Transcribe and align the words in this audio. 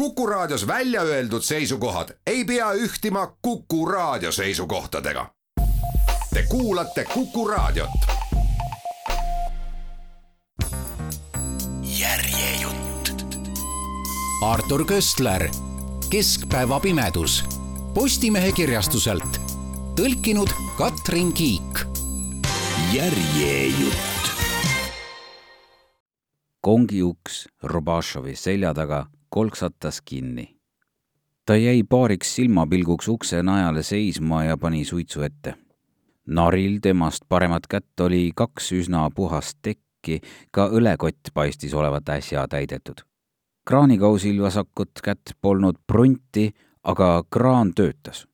Kuku 0.00 0.26
Raadios 0.26 0.66
välja 0.66 1.02
öeldud 1.02 1.42
seisukohad 1.42 2.08
ei 2.26 2.44
pea 2.44 2.72
ühtima 2.72 3.36
Kuku 3.42 3.86
Raadio 3.86 4.32
seisukohtadega. 4.32 5.30
Te 6.34 6.42
kuulate 6.48 7.04
Kuku 7.04 7.48
Raadiot. 7.48 7.90
järjejutt. 11.82 13.10
Artur 14.44 14.84
Köstler, 14.84 15.48
Keskpäeva 16.10 16.80
pimedus, 16.80 17.44
Postimehe 17.94 18.52
kirjastuselt, 18.52 19.40
tõlkinud 20.00 20.50
Katrin 20.78 21.32
Kiik. 21.32 21.78
järjejutt. 22.92 24.30
kongi 26.60 27.02
uks 27.02 27.48
Rubašovi 27.62 28.36
selja 28.36 28.74
taga 28.74 29.06
kolksatas 29.30 30.00
kinni. 30.00 30.56
ta 31.46 31.56
jäi 31.56 31.82
paariks 31.88 32.34
silmapilguks 32.34 33.08
ukse 33.08 33.42
najale 33.42 33.82
seisma 33.82 34.44
ja 34.44 34.56
pani 34.56 34.84
suitsu 34.84 35.22
ette. 35.22 35.54
naril 36.26 36.78
temast 36.82 37.22
paremat 37.28 37.66
kätt 37.66 38.00
oli 38.00 38.30
kaks 38.34 38.72
üsna 38.72 39.10
puhast 39.14 39.58
tekki, 39.62 40.20
ka 40.50 40.68
õlekott 40.68 41.32
paistis 41.34 41.74
olevat 41.74 42.08
äsja 42.08 42.48
täidetud. 42.48 43.00
kraanikausil 43.66 44.42
vasakut 44.42 45.00
kätt 45.04 45.32
polnud 45.40 45.78
prunti, 45.86 46.50
aga 46.82 47.22
kraan 47.30 47.74
töötas. 47.74 48.26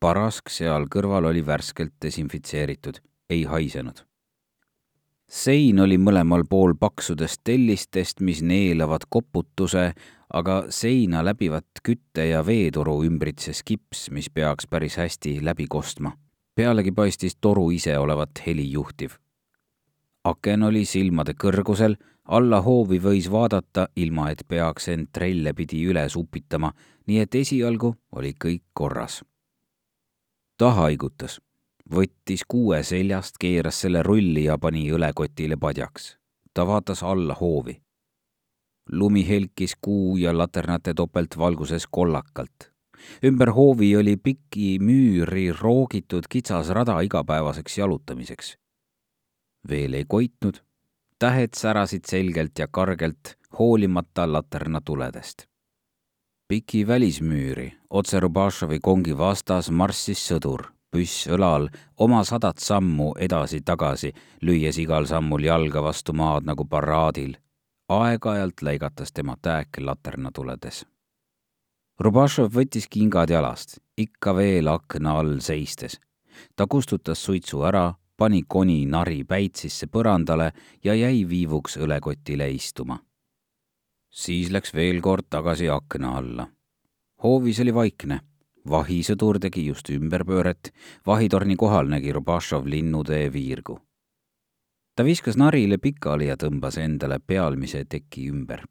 parask 0.00 0.48
seal 0.48 0.86
kõrval 0.86 1.24
oli 1.24 1.46
värskelt 1.46 1.92
desinfitseeritud, 2.02 2.98
ei 3.30 3.44
haisenud 3.44 4.11
sein 5.32 5.80
oli 5.80 5.96
mõlemal 5.98 6.44
pool 6.48 6.74
paksudest 6.76 7.40
tellistest, 7.44 8.20
mis 8.20 8.42
neelavad 8.44 9.06
koputuse, 9.08 9.92
aga 10.32 10.64
seina 10.68 11.24
läbivat 11.24 11.80
kütte- 11.88 12.28
ja 12.28 12.46
veetoru 12.46 13.02
ümbritses 13.04 13.62
kips, 13.64 14.10
mis 14.10 14.30
peaks 14.30 14.66
päris 14.66 14.96
hästi 14.96 15.38
läbi 15.44 15.66
kostma. 15.68 16.12
pealegi 16.54 16.92
paistis 16.92 17.36
toru 17.40 17.70
ise 17.70 17.98
olevat 17.98 18.30
helijuhtiv. 18.46 19.10
aken 20.24 20.62
oli 20.62 20.84
silmade 20.84 21.32
kõrgusel, 21.34 21.96
alla 22.24 22.60
hoovi 22.60 22.98
võis 22.98 23.30
vaadata, 23.30 23.88
ilma 23.96 24.30
et 24.30 24.42
peaks 24.48 24.88
end 24.88 25.08
trelle 25.12 25.52
pidi 25.54 25.84
üles 25.84 26.16
upitama, 26.16 26.72
nii 27.06 27.18
et 27.20 27.34
esialgu 27.34 27.96
oli 28.12 28.34
kõik 28.44 28.62
korras. 28.74 29.24
ta 30.58 30.70
haigutas, 30.70 31.40
võttis 31.94 32.44
kuue 32.48 32.82
seljast, 32.82 33.38
keeras 33.38 33.80
selle 33.80 34.02
rulli 34.02 34.44
ja 34.44 34.58
pani 34.58 34.90
õlekotile 34.90 35.56
padjaks. 35.56 36.16
ta 36.54 36.66
vaatas 36.66 37.02
alla 37.02 37.34
hoovi 37.34 37.82
lumi 38.90 39.28
helkis 39.28 39.76
kuu 39.80 40.16
ja 40.16 40.38
laternate 40.38 40.94
topeltvalguses 40.94 41.86
kollakalt. 41.90 42.72
ümber 43.24 43.50
hoovi 43.50 43.96
oli 43.96 44.16
pikki 44.16 44.78
müüri 44.78 45.52
roogitud 45.60 46.24
kitsas 46.30 46.68
rada 46.68 47.00
igapäevaseks 47.00 47.78
jalutamiseks. 47.78 48.56
veel 49.68 49.94
ei 49.94 50.04
koitnud, 50.04 50.62
tähed 51.18 51.54
särasid 51.56 52.04
selgelt 52.04 52.58
ja 52.58 52.68
kargelt, 52.70 53.38
hoolimata 53.58 54.32
laternatuledest. 54.32 55.46
piki 56.48 56.86
välismüüri 56.86 57.72
otse 57.90 58.20
Rubašovi 58.20 58.78
kongi 58.80 59.18
vastas 59.18 59.70
marssis 59.70 60.30
sõdur, 60.30 60.66
püss 60.92 61.26
õlal, 61.32 61.70
oma 61.96 62.24
sadat 62.24 62.58
sammu 62.60 63.14
edasi-tagasi, 63.16 64.12
lüües 64.42 64.78
igal 64.78 65.08
sammul 65.08 65.44
jalga 65.44 65.82
vastu 65.82 66.12
maad 66.12 66.44
nagu 66.44 66.68
paraadil 66.68 67.38
aeg-ajalt 67.92 68.62
lõigatas 68.62 69.12
tema 69.12 69.36
tääk 69.42 69.80
laternatuledes. 69.80 70.84
Rubašov 72.00 72.52
võttis 72.54 72.88
kingad 72.88 73.30
jalast, 73.30 73.78
ikka 73.96 74.34
veel 74.36 74.68
akna 74.68 75.18
all 75.20 75.40
seistes. 75.40 76.00
ta 76.56 76.66
kustutas 76.66 77.24
suitsu 77.24 77.62
ära, 77.62 77.94
pani 78.16 78.42
koni 78.48 78.86
nari 78.86 79.24
päitsisse 79.24 79.86
põrandale 79.86 80.52
ja 80.84 80.94
jäi 80.94 81.28
viivuks 81.28 81.76
õlekotile 81.76 82.50
istuma. 82.50 82.98
siis 84.10 84.50
läks 84.50 84.74
veel 84.74 85.00
kord 85.00 85.24
tagasi 85.30 85.68
akna 85.68 86.16
alla. 86.18 86.48
hoovis 87.22 87.60
oli 87.60 87.74
vaikne 87.74 88.20
vahisõdur 88.68 89.38
tegi 89.38 89.66
just 89.66 89.90
ümberpööret, 89.90 90.72
vahitorni 91.06 91.56
kohal 91.56 91.88
nägi 91.88 92.12
Rubašov 92.12 92.66
linnutee 92.66 93.32
viirgu 93.32 93.80
ta 94.96 95.04
viskas 95.04 95.38
narile 95.40 95.78
pikali 95.80 96.28
ja 96.28 96.36
tõmbas 96.36 96.76
endale 96.80 97.18
pealmise 97.26 97.84
teki 97.88 98.28
ümber. 98.32 98.64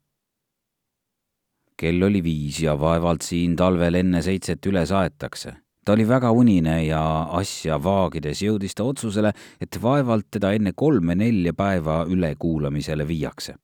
kell 1.82 2.02
oli 2.06 2.20
viis 2.22 2.60
ja 2.62 2.76
vaevalt 2.78 3.24
siin 3.26 3.56
talvel 3.58 3.96
enne 3.98 4.20
seitset 4.22 4.66
üles 4.66 4.92
aetakse. 4.92 5.56
ta 5.84 5.92
oli 5.92 6.08
väga 6.08 6.30
unine 6.30 6.84
ja 6.84 7.02
asja 7.40 7.82
vaagides 7.82 8.42
jõudis 8.42 8.74
ta 8.74 8.84
otsusele, 8.84 9.32
et 9.60 9.82
vaevalt 9.82 10.30
teda 10.30 10.52
enne 10.52 10.72
kolme-nelja 10.72 11.54
päeva 11.54 12.04
ülekuulamisele 12.08 13.08
viiakse 13.08 13.54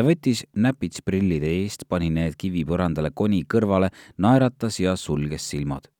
ta 0.00 0.04
võttis 0.06 0.46
näpits 0.56 1.02
prillide 1.04 1.48
eest, 1.60 1.82
pani 1.84 2.06
need 2.08 2.38
kivipõrandale 2.40 3.10
koni 3.12 3.42
kõrvale, 3.44 3.90
naeratas 4.16 4.78
ja 4.80 4.94
sulges 4.96 5.44
silmad. 5.44 5.90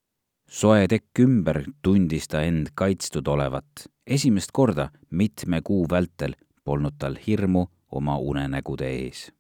soe 0.49 0.87
tekk 0.89 1.21
ümber 1.21 1.59
tundis 1.83 2.27
ta 2.27 2.41
end 2.43 2.73
kaitstud 2.75 3.29
olevat 3.29 3.85
esimest 4.07 4.51
korda 4.53 4.89
mitme 5.11 5.61
kuu 5.63 5.85
vältel 5.91 6.35
polnud 6.65 6.97
tal 6.99 7.19
hirmu 7.27 7.67
oma 7.91 8.17
unenägude 8.19 8.89
ees. 8.89 9.31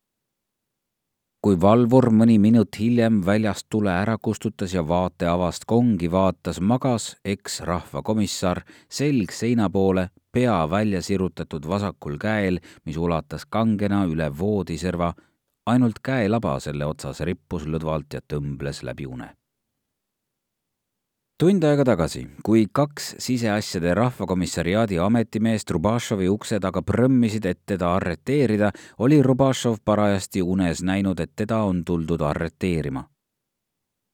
Kui 1.40 1.56
valvur 1.60 2.10
mõni 2.12 2.36
minut 2.38 2.76
hiljem 2.76 3.20
väljast 3.24 3.66
tule 3.72 3.92
ära 3.94 4.18
kustutas 4.20 4.74
ja 4.74 4.82
vaateavast 4.84 5.64
kongi 5.68 6.10
vaatas, 6.12 6.60
magas 6.60 7.14
eks-rahvakomissar 7.24 8.62
selg 8.92 9.32
seina 9.32 9.70
poole, 9.72 10.10
pea 10.32 10.60
välja 10.70 11.00
sirutatud 11.02 11.66
vasakul 11.66 12.20
käel, 12.20 12.60
mis 12.84 13.00
ulatas 13.00 13.48
kangena 13.48 14.04
üle 14.10 14.28
voodiserva, 14.38 15.14
ainult 15.66 16.04
käelaba 16.04 16.58
selle 16.60 16.86
otsas 16.86 17.24
rippus 17.24 17.66
lõdvalt 17.66 18.18
ja 18.18 18.20
tõmbles 18.20 18.84
läbi 18.84 19.08
une 19.08 19.39
tund 21.40 21.64
aega 21.64 21.84
tagasi, 21.88 22.26
kui 22.44 22.66
kaks 22.72 23.14
siseasjade 23.24 23.94
rahvakomissariaadi 23.96 24.98
ametimeest 25.00 25.70
Rubašovi 25.72 26.28
ukse 26.28 26.58
taga 26.60 26.82
prõmmisid, 26.84 27.46
et 27.48 27.62
teda 27.72 27.94
arreteerida, 27.96 28.68
oli 28.98 29.22
Rubašov 29.24 29.78
parajasti 29.84 30.42
unes 30.42 30.82
näinud, 30.84 31.20
et 31.20 31.32
teda 31.36 31.62
on 31.64 31.80
tuldud 31.84 32.20
arreteerima. 32.20 33.04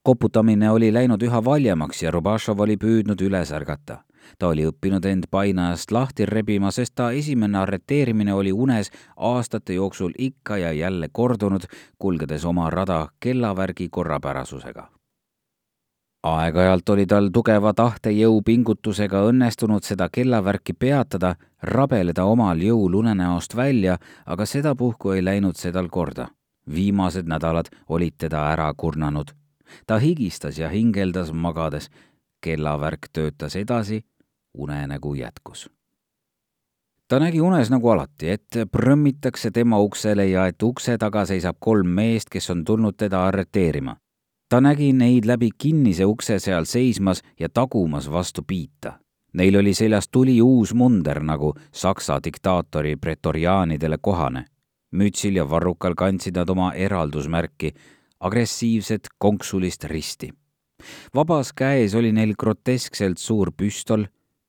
koputamine 0.07 0.71
oli 0.71 0.93
läinud 0.95 1.23
üha 1.23 1.45
valjemaks 1.45 2.03
ja 2.03 2.11
Rubašov 2.15 2.61
oli 2.61 2.77
püüdnud 2.77 3.21
üles 3.21 3.51
ärgata. 3.53 4.05
ta 4.39 4.49
oli 4.49 4.67
õppinud 4.67 5.07
end 5.07 5.25
painajast 5.31 5.91
lahti 5.91 6.27
rebima, 6.27 6.71
sest 6.71 6.95
ta 6.95 7.11
esimene 7.11 7.59
arreteerimine 7.59 8.35
oli 8.35 8.53
unes 8.53 8.91
aastate 9.17 9.75
jooksul 9.75 10.13
ikka 10.19 10.59
ja 10.59 10.73
jälle 10.73 11.09
kordunud, 11.13 11.65
kulgedes 11.99 12.45
oma 12.45 12.71
rada 12.71 13.09
kellavärgi 13.21 13.89
korrapärasusega 13.89 14.96
aeg-ajalt 16.35 16.89
oli 16.89 17.07
tal 17.07 17.29
tugeva 17.33 17.73
tahtejõu 17.77 18.41
pingutusega 18.45 19.23
õnnestunud 19.29 19.85
seda 19.85 20.09
kellavärki 20.13 20.73
peatada, 20.73 21.35
rabeleda 21.63 22.25
omal 22.25 22.63
jõul 22.63 22.95
unenäost 23.03 23.57
välja, 23.57 23.99
aga 24.27 24.47
sedapuhku 24.47 25.15
ei 25.17 25.25
läinud 25.25 25.57
see 25.57 25.73
tal 25.73 25.89
korda. 25.89 26.29
viimased 26.75 27.29
nädalad 27.31 27.69
olid 27.89 28.15
teda 28.19 28.51
ära 28.53 28.75
kurnanud. 28.77 29.31
ta 29.87 29.99
higistas 29.99 30.59
ja 30.59 30.69
hingeldas 30.69 31.33
magades. 31.33 31.91
kellavärk 32.41 33.09
töötas 33.13 33.57
edasi, 33.57 34.05
unenägu 34.55 35.15
jätkus 35.15 35.71
ta 37.09 37.19
nägi 37.19 37.41
unes 37.41 37.71
nagu 37.71 37.89
alati, 37.89 38.29
et 38.29 38.57
prõmmitakse 38.73 39.51
tema 39.51 39.79
uksele 39.79 40.27
ja 40.27 40.47
et 40.47 40.63
ukse 40.63 40.99
taga 40.99 41.27
seisab 41.27 41.57
kolm 41.61 41.87
meest, 41.87 42.29
kes 42.31 42.51
on 42.51 42.65
tulnud 42.65 42.97
teda 42.97 43.27
arreteerima 43.27 43.97
ta 44.49 44.61
nägi 44.61 44.93
neid 44.93 45.27
läbi 45.27 45.51
kinnise 45.59 46.05
ukse 46.05 46.39
seal 46.39 46.65
seismas 46.65 47.23
ja 47.41 47.49
tagumas 47.49 48.11
vastu 48.11 48.43
piita. 48.43 48.99
Neil 49.33 49.57
oli 49.57 49.75
seljas 49.75 50.09
tuli 50.09 50.43
uus 50.43 50.75
munder, 50.75 51.21
nagu 51.21 51.55
Saksa 51.73 52.21
diktaatori 52.25 52.97
pretoriaanidele 52.97 53.99
kohane. 53.99 54.45
mütsil 54.97 55.37
ja 55.37 55.51
varrukal 55.51 55.95
kandsid 55.95 56.37
nad 56.37 56.49
oma 56.49 56.73
eraldusmärki, 56.73 57.75
agressiivset 58.21 59.09
konksulist 59.19 59.85
risti. 59.85 60.31
vabas 61.15 61.53
käes 61.53 61.95
oli 61.95 62.13
neil 62.13 62.35
groteskselt 62.39 63.19
suur 63.19 63.53
püstol, 63.53 64.07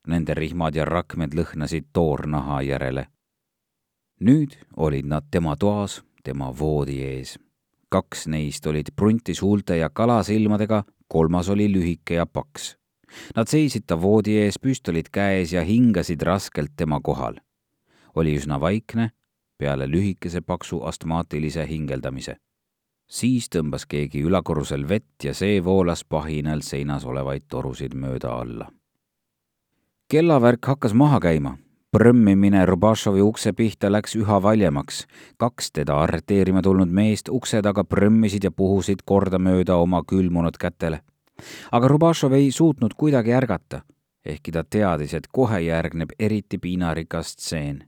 nende 0.07 0.33
rihmad 0.33 0.75
ja 0.75 0.85
rakmed 0.85 1.33
lõhnasid 1.33 1.85
toornaha 1.93 2.61
järele. 2.61 3.07
nüüd 4.21 4.57
olid 4.77 5.05
nad 5.05 5.23
tema 5.31 5.55
toas, 5.55 6.03
tema 6.23 6.53
voodi 6.59 7.03
ees 7.03 7.37
kaks 7.89 8.27
neist 8.27 8.67
olid 8.67 8.91
prunti 8.95 9.33
suulte 9.33 9.77
ja 9.77 9.89
kalasilmadega, 9.89 10.83
kolmas 11.07 11.49
oli 11.49 11.71
lühike 11.71 12.13
ja 12.19 12.25
paks. 12.25 12.75
Nad 13.35 13.47
seisid 13.47 13.85
ta 13.87 13.95
voodi 14.01 14.35
ees, 14.37 14.59
püstolid 14.59 15.07
käes 15.11 15.53
ja 15.53 15.63
hingasid 15.63 16.21
raskelt 16.21 16.75
tema 16.75 16.99
kohal. 17.01 17.39
oli 18.15 18.33
üsna 18.35 18.59
vaikne 18.59 19.11
peale 19.57 19.87
lühikese 19.87 20.41
paksu 20.41 20.81
astmaatilise 20.83 21.67
hingeldamise. 21.67 22.35
siis 23.09 23.47
tõmbas 23.55 23.85
keegi 23.87 24.21
ülakorrusel 24.21 24.89
vett 24.89 25.23
ja 25.23 25.33
see 25.33 25.63
voolas 25.63 26.03
pahinal 26.03 26.61
seinas 26.61 27.05
olevaid 27.05 27.43
torusid 27.49 27.93
mööda 27.93 28.31
alla. 28.41 28.71
kellavärk 30.11 30.65
hakkas 30.65 30.93
maha 30.93 31.19
käima 31.19 31.57
prõmmimine 31.91 32.65
Rubašovi 32.65 33.21
ukse 33.21 33.53
pihta 33.53 33.91
läks 33.91 34.15
üha 34.15 34.41
valjemaks. 34.43 35.05
kaks 35.37 35.71
teda 35.71 35.99
arreteerima 36.03 36.61
tulnud 36.61 36.89
meest 36.89 37.29
ukse 37.29 37.61
taga 37.61 37.83
prõmmisid 37.83 38.43
ja 38.43 38.51
puhusid 38.51 39.03
kordamööda 39.05 39.75
oma 39.75 40.03
külmunud 40.03 40.57
kätele. 40.57 41.01
aga 41.71 41.87
Rubašov 41.87 42.33
ei 42.33 42.51
suutnud 42.51 42.93
kuidagi 42.93 43.33
ärgata, 43.33 43.81
ehkki 44.25 44.51
ta 44.51 44.63
teadis, 44.63 45.13
et 45.13 45.27
kohe 45.31 45.59
järgneb 45.59 46.09
eriti 46.19 46.57
piinarikas 46.57 47.31
stseen 47.31 47.83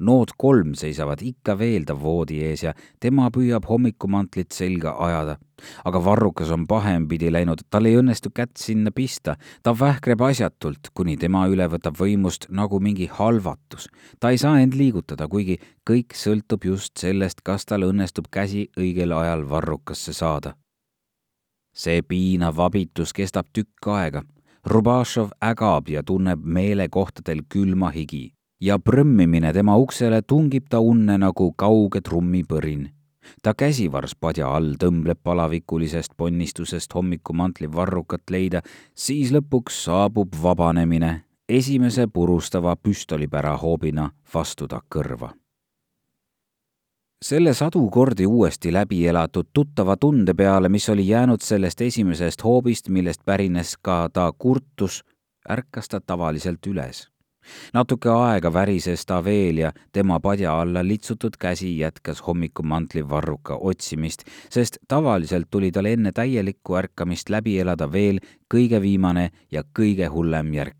nood 0.00 0.32
kolm 0.38 0.74
seisavad 0.78 1.20
ikka 1.22 1.56
veel 1.58 1.84
ta 1.88 1.94
voodi 1.98 2.40
ees 2.44 2.64
ja 2.64 2.72
tema 3.00 3.28
püüab 3.34 3.68
hommikumantlit 3.68 4.52
selga 4.52 4.96
ajada. 4.98 5.36
aga 5.84 6.00
varrukas 6.04 6.50
on 6.50 6.62
pahempidi 6.66 7.28
läinud, 7.32 7.60
tal 7.70 7.84
ei 7.84 7.98
õnnestu 8.00 8.30
kätt 8.32 8.56
sinna 8.56 8.90
pista, 8.96 9.34
ta 9.62 9.74
vähkreb 9.76 10.22
asjatult, 10.24 10.88
kuni 10.94 11.18
tema 11.20 11.42
üle 11.52 11.66
võtab 11.68 11.98
võimust 12.00 12.46
nagu 12.48 12.80
mingi 12.80 13.10
halvatus. 13.12 13.88
ta 14.20 14.30
ei 14.30 14.38
saa 14.38 14.60
end 14.60 14.74
liigutada, 14.74 15.28
kuigi 15.28 15.58
kõik 15.84 16.16
sõltub 16.16 16.64
just 16.64 16.96
sellest, 16.96 17.44
kas 17.44 17.66
tal 17.66 17.84
õnnestub 17.84 18.32
käsi 18.32 18.70
õigel 18.78 19.12
ajal 19.12 19.48
varrukasse 19.48 20.12
saada. 20.12 20.54
see 21.74 22.02
piinav 22.02 22.58
abitus 22.60 23.12
kestab 23.12 23.46
tükk 23.52 23.86
aega 23.86 24.24
Rubašov 24.64 25.30
ägab 25.40 25.88
ja 25.88 26.02
tunneb 26.02 26.42
meelekohtadel 26.44 27.40
külma 27.48 27.88
higi 27.90 28.34
ja 28.60 28.78
prõmmimine 28.78 29.52
tema 29.52 29.76
uksele 29.80 30.22
tungib 30.22 30.68
ta 30.70 30.80
unne 30.80 31.18
nagu 31.18 31.52
kauge 31.52 32.00
trummipõrin. 32.00 32.90
ta 33.42 33.54
käsivars 33.54 34.14
padja 34.14 34.48
all 34.48 34.74
tõmbleb 34.80 35.18
palavikulisest 35.22 36.12
ponnistusest 36.16 36.94
hommikumantli 36.94 37.72
varrukat 37.72 38.30
leida, 38.30 38.62
siis 38.94 39.32
lõpuks 39.32 39.84
saabub 39.84 40.34
vabanemine 40.42 41.24
esimese 41.48 42.06
purustava 42.06 42.76
püstolipära 42.76 43.56
hoobina 43.56 44.10
vastu 44.34 44.68
ta 44.68 44.80
kõrva 44.94 45.32
selle 47.24 47.52
sadu 47.54 47.82
kordi 47.90 48.26
uuesti 48.26 48.72
läbi 48.72 49.06
elatud 49.06 49.50
tuttava 49.52 49.96
tunde 49.96 50.34
peale, 50.34 50.68
mis 50.68 50.88
oli 50.88 51.08
jäänud 51.08 51.40
sellest 51.44 51.80
esimesest 51.80 52.44
hoobist, 52.44 52.88
millest 52.88 53.20
pärines 53.24 53.76
ka 53.76 54.08
ta 54.12 54.32
kurtus, 54.32 55.02
ärkas 55.48 55.88
ta 55.88 56.00
tavaliselt 56.00 56.66
üles 56.66 57.10
natuke 57.74 58.10
aega 58.10 58.52
värises 58.52 59.06
ta 59.06 59.20
veel 59.24 59.58
ja 59.58 59.72
tema 59.92 60.20
padja 60.20 60.54
alla 60.60 60.82
litsutud 60.86 61.36
käsi 61.38 61.78
jätkas 61.78 62.22
hommikumantli 62.26 63.08
varruka 63.08 63.56
otsimist, 63.60 64.24
sest 64.50 64.78
tavaliselt 64.88 65.50
tuli 65.50 65.70
tal 65.72 65.86
enne 65.86 66.12
täielikku 66.12 66.76
ärkamist 66.76 67.30
läbi 67.30 67.58
elada 67.60 67.92
veel 67.92 68.20
kõige 68.54 68.80
viimane 68.82 69.30
ja 69.52 69.62
kõige 69.78 70.06
hullem 70.06 70.54
järk. 70.54 70.76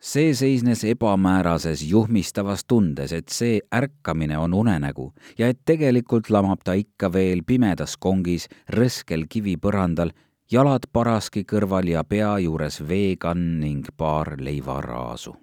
see 0.00 0.34
seisnes 0.34 0.80
ebamäärases 0.84 1.82
juhmistavas 1.84 2.64
tundes, 2.64 3.12
et 3.12 3.28
see 3.28 3.60
ärkamine 3.74 4.38
on 4.38 4.54
unenägu 4.54 5.12
ja 5.38 5.48
et 5.48 5.58
tegelikult 5.64 6.30
lamab 6.30 6.64
ta 6.64 6.72
ikka 6.72 7.12
veel 7.12 7.42
pimedas 7.44 7.96
kongis 7.96 8.48
rõskel 8.68 9.26
kivipõrandal 9.28 10.14
jalad 10.50 10.88
paraski 10.92 11.44
kõrval 11.44 11.92
ja 11.92 12.02
pea 12.04 12.32
juures 12.38 12.80
veekann 12.88 13.60
ning 13.60 13.92
paar 13.96 14.34
leivaraasu 14.38 15.36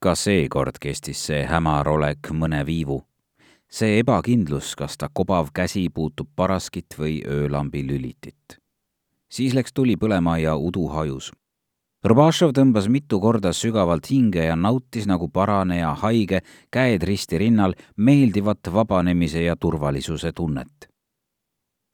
ka 0.00 0.14
seekord 0.14 0.78
kestis 0.78 1.20
see 1.26 1.42
hämar 1.46 1.88
olek 1.88 2.30
mõne 2.30 2.64
viivu. 2.66 3.02
see 3.68 3.98
ebakindlus, 4.00 4.74
kas 4.76 4.96
ta 4.96 5.08
kobav 5.12 5.50
käsi 5.52 5.90
puutub 5.90 6.28
paraskit 6.36 6.94
või 6.98 7.22
öölambi 7.26 7.82
lülitit. 7.86 8.58
siis 9.28 9.54
läks 9.54 9.72
tuli 9.72 9.96
põlema 9.96 10.38
ja 10.38 10.56
udu 10.56 10.88
hajus. 10.88 11.32
Rubašov 12.04 12.52
tõmbas 12.54 12.88
mitu 12.88 13.20
korda 13.20 13.52
sügavalt 13.52 14.10
hinge 14.10 14.44
ja 14.44 14.56
nautis 14.56 15.06
nagu 15.06 15.28
paraneja 15.28 15.94
haige, 15.94 16.40
käed 16.70 17.02
risti 17.02 17.38
rinnal, 17.38 17.74
meeldivat 17.96 18.70
vabanemise 18.72 19.42
ja 19.42 19.56
turvalisuse 19.56 20.32
tunnet 20.32 20.88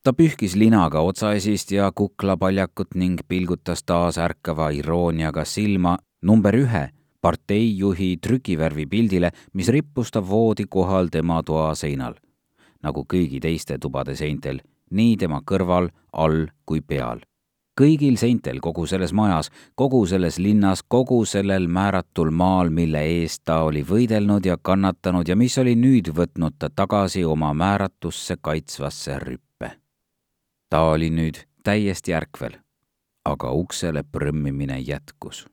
ta 0.05 0.13
pühkis 0.13 0.55
linaga 0.55 1.01
otsaesist 1.01 1.71
ja 1.73 1.93
kuklapaljakut 1.95 2.95
ning 2.95 3.21
pilgutas 3.29 3.83
taas 3.83 4.19
ärkava 4.19 4.69
irooniaga 4.71 5.45
silma 5.45 5.97
number 6.23 6.55
ühe 6.55 6.91
parteijuhi 7.25 8.17
trükivärvi 8.17 8.87
pildile, 8.87 9.31
mis 9.53 9.69
rippus 9.69 10.11
ta 10.11 10.21
voodi 10.29 10.65
kohal 10.69 11.09
tema 11.13 11.43
toa 11.43 11.75
seinal. 11.75 12.15
nagu 12.85 13.07
kõigi 13.09 13.39
teiste 13.41 13.79
tubade 13.81 14.13
seintel, 14.13 14.59
nii 14.91 15.17
tema 15.17 15.39
kõrval, 15.51 15.89
all 16.13 16.51
kui 16.67 16.81
peal. 16.81 17.23
kõigil 17.81 18.19
seintel 18.21 18.61
kogu 18.61 18.85
selles 18.87 19.13
majas, 19.13 19.49
kogu 19.75 20.03
selles 20.07 20.39
linnas, 20.39 20.83
kogu 20.83 21.25
sellel 21.25 21.69
määratul 21.69 22.31
maal, 22.31 22.71
mille 22.71 23.01
eest 23.01 23.43
ta 23.45 23.63
oli 23.63 23.83
võidelnud 23.83 24.45
ja 24.47 24.59
kannatanud 24.63 25.29
ja 25.29 25.37
mis 25.37 25.59
oli 25.59 25.75
nüüd 25.77 26.13
võtnud 26.13 26.59
ta 26.59 26.69
tagasi 26.69 27.25
oma 27.25 27.55
määratusse 27.55 28.37
kaitsvasse 28.41 29.19
rüppe. 29.19 29.71
ta 30.69 30.83
oli 30.93 31.11
nüüd 31.11 31.41
täiesti 31.63 32.13
ärkvel, 32.13 32.61
aga 33.25 33.51
uksele 33.51 34.05
prõmmimine 34.13 34.79
jätkus 34.79 35.47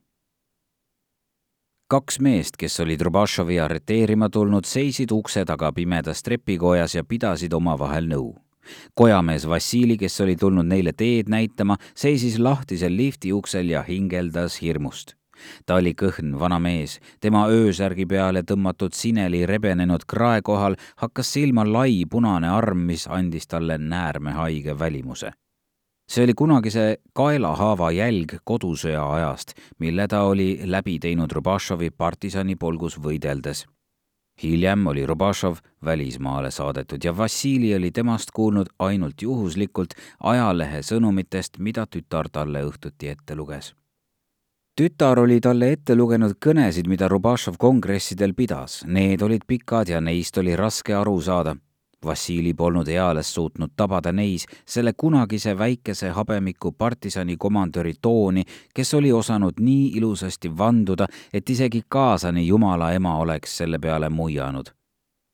kaks 1.92 2.20
meest, 2.24 2.56
kes 2.56 2.80
olid 2.80 3.02
Rubašovi 3.04 3.58
arreteerima 3.60 4.30
tulnud, 4.32 4.64
seisid 4.64 5.10
ukse 5.12 5.42
taga 5.44 5.72
pimedas 5.76 6.22
trepikojas 6.24 6.94
ja 6.96 7.04
pidasid 7.04 7.52
omavahel 7.52 8.08
nõu. 8.08 8.30
kojamees 8.94 9.44
Vassili, 9.48 9.96
kes 9.98 10.20
oli 10.24 10.36
tulnud 10.36 10.66
neile 10.66 10.92
teed 10.92 11.28
näitama, 11.28 11.76
seisis 11.94 12.38
lahtisel 12.38 12.96
lifti 12.96 13.32
uksel 13.32 13.74
ja 13.74 13.82
hingeldas 13.82 14.60
hirmust. 14.62 15.16
Ta 15.66 15.74
oli 15.82 15.92
kõhn 15.92 16.38
vana 16.38 16.60
mees, 16.62 16.98
tema 17.20 17.44
öösärgi 17.50 18.06
peale 18.06 18.42
tõmmatud 18.42 18.94
sineli 18.94 19.44
rebenenud 19.46 20.06
krae 20.06 20.40
kohal 20.40 20.78
hakkas 20.96 21.34
silma 21.34 21.66
lai 21.66 22.04
punane 22.10 22.48
arm, 22.48 22.86
mis 22.86 23.08
andis 23.10 23.50
talle 23.50 23.78
näärmehaige 23.78 24.78
välimuse 24.78 25.32
see 26.08 26.24
oli 26.24 26.34
kunagise 26.34 26.86
kaelahaava 27.16 27.90
jälg 27.96 28.34
kodusõja 28.44 29.04
ajast, 29.14 29.54
mille 29.78 30.08
ta 30.08 30.22
oli 30.28 30.60
läbi 30.64 30.98
teinud 30.98 31.32
Rubašovi 31.32 31.90
partisanipolgus 31.90 32.98
võideldes. 32.98 33.66
hiljem 34.42 34.86
oli 34.86 35.06
Rubašov 35.06 35.56
välismaale 35.84 36.50
saadetud 36.50 37.04
ja 37.04 37.16
Vassili 37.16 37.74
oli 37.74 37.90
temast 37.90 38.30
kuulnud 38.30 38.66
ainult 38.78 39.22
juhuslikult 39.22 39.94
ajalehe 40.20 40.82
sõnumitest, 40.82 41.58
mida 41.58 41.86
tütar 41.86 42.28
talle 42.32 42.62
õhtuti 42.64 43.08
ette 43.08 43.36
luges. 43.36 43.74
Tütar 44.80 45.18
oli 45.18 45.40
talle 45.40 45.72
ette 45.72 45.94
lugenud 45.94 46.32
kõnesid, 46.40 46.88
mida 46.88 47.08
Rubašov 47.08 47.58
kongressidel 47.58 48.34
pidas, 48.34 48.84
need 48.86 49.22
olid 49.22 49.44
pikad 49.46 49.88
ja 49.88 50.00
neist 50.00 50.38
oli 50.38 50.56
raske 50.56 50.94
aru 50.94 51.20
saada 51.20 51.56
Vassili 52.06 52.54
polnud 52.54 52.88
eales 52.88 53.34
suutnud 53.34 53.70
tabada 53.76 54.12
neis 54.12 54.46
selle 54.66 54.92
kunagise 54.96 55.58
väikese 55.58 56.10
habemiku 56.10 56.72
partisani 56.72 57.36
komandöri 57.36 57.94
tooni, 58.02 58.44
kes 58.74 58.94
oli 58.94 59.12
osanud 59.12 59.60
nii 59.60 59.88
ilusasti 59.96 60.58
vanduda, 60.58 61.06
et 61.32 61.50
isegi 61.50 61.82
kaasani 61.88 62.46
jumala 62.46 62.92
ema 62.92 63.16
oleks 63.18 63.56
selle 63.56 63.78
peale 63.78 64.08
muianud. 64.08 64.66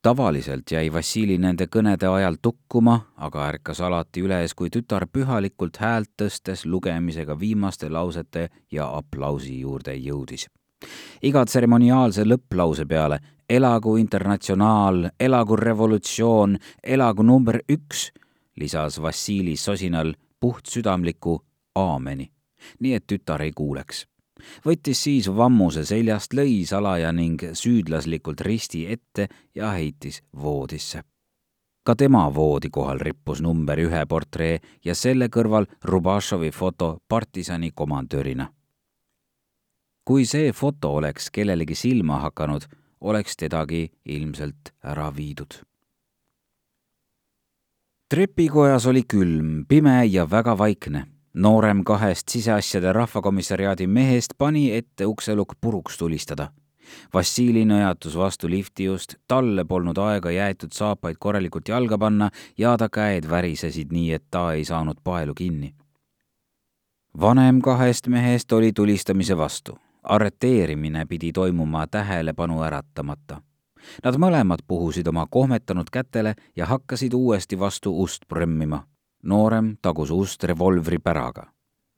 tavaliselt 0.02 0.70
jäi 0.70 0.92
Vassili 0.92 1.38
nende 1.38 1.66
kõnede 1.66 2.06
ajal 2.06 2.36
tukkuma, 2.42 3.00
aga 3.16 3.48
ärkas 3.48 3.80
alati 3.80 4.22
üles, 4.22 4.54
kui 4.54 4.70
tütar 4.70 5.06
pühalikult 5.12 5.76
häält 5.76 6.10
tõstes 6.22 6.64
lugemisega 6.66 7.40
viimaste 7.40 7.90
lausete 7.90 8.48
ja 8.72 8.88
aplausi 8.96 9.60
juurde 9.60 9.94
jõudis 9.94 10.46
iga 11.22 11.44
tseremoniaalse 11.44 12.24
lõpplause 12.24 12.86
peale 12.86 13.20
elagu 13.48 13.96
internatsionaal, 13.96 15.08
elagu 15.20 15.56
revolutsioon, 15.56 16.58
elagu 16.84 17.22
number 17.22 17.60
üks, 17.72 18.10
lisas 18.56 19.02
Vassili 19.02 19.56
sosinal 19.56 20.12
puhtsüdamliku 20.40 21.38
aameni, 21.74 22.30
nii 22.80 22.94
et 22.94 23.06
tütar 23.06 23.42
ei 23.42 23.52
kuuleks. 23.52 24.06
võttis 24.66 25.02
siis 25.02 25.26
vammuse 25.36 25.84
seljast, 25.84 26.34
lõi 26.34 26.64
salaja 26.66 27.12
ning 27.12 27.42
süüdlaslikult 27.52 28.40
risti 28.40 28.84
ette 28.86 29.28
ja 29.54 29.72
heitis 29.74 30.22
voodisse. 30.42 31.02
Ka 31.82 31.96
tema 31.96 32.28
voodi 32.34 32.70
kohal 32.70 33.00
rippus 33.00 33.40
number 33.40 33.78
ühe 33.80 34.04
portree 34.06 34.60
ja 34.84 34.94
selle 34.94 35.28
kõrval 35.28 35.66
Rubašovi 35.84 36.50
foto 36.50 36.98
partisani 37.08 37.72
komandörina 37.74 38.46
kui 40.08 40.24
see 40.24 40.52
foto 40.56 40.94
oleks 40.96 41.26
kellelegi 41.28 41.74
silma 41.76 42.22
hakanud, 42.22 42.62
oleks 43.04 43.36
tedagi 43.36 43.90
ilmselt 44.08 44.70
ära 44.80 45.10
viidud. 45.16 45.52
trepikojas 48.08 48.86
oli 48.86 49.02
külm, 49.04 49.66
pime 49.68 50.06
ja 50.06 50.24
väga 50.30 50.58
vaikne. 50.58 51.04
noorem 51.34 51.84
kahest 51.84 52.28
siseasjade 52.28 52.92
rahvakomissariaadi 52.92 53.86
mehest 53.86 54.32
pani 54.38 54.72
ette 54.72 55.06
ukselukk 55.06 55.52
puruks 55.60 55.98
tulistada. 55.98 56.48
Vassili 57.14 57.64
nõjatus 57.64 58.16
vastu 58.16 58.48
lifti 58.48 58.84
just, 58.84 59.14
talle 59.28 59.64
polnud 59.64 59.98
aega 59.98 60.30
jäetud 60.30 60.72
saapaid 60.72 61.16
korralikult 61.20 61.68
jalga 61.68 61.98
panna 61.98 62.30
ja 62.58 62.76
ta 62.76 62.88
käed 62.88 63.28
värisesid 63.30 63.92
nii, 63.92 64.12
et 64.12 64.24
ta 64.30 64.52
ei 64.52 64.64
saanud 64.64 64.96
paelu 65.04 65.34
kinni. 65.34 65.74
vanem 67.20 67.60
kahest 67.60 68.08
mehest 68.08 68.52
oli 68.52 68.72
tulistamise 68.72 69.36
vastu. 69.36 69.78
Arreteerimine 70.08 71.06
pidi 71.06 71.32
toimuma 71.32 71.86
tähelepanu 71.86 72.62
äratamata. 72.62 73.42
Nad 74.04 74.14
mõlemad 74.14 74.64
puhusid 74.66 75.06
oma 75.06 75.26
kohmetanud 75.30 75.90
kätele 75.92 76.34
ja 76.56 76.66
hakkasid 76.66 77.14
uuesti 77.14 77.58
vastu 77.58 78.02
ust 78.02 78.24
prõmmima. 78.28 78.82
noorem 79.22 79.76
tagus 79.82 80.10
ust 80.10 80.44
revolvri 80.44 80.98
päraga. 80.98 81.46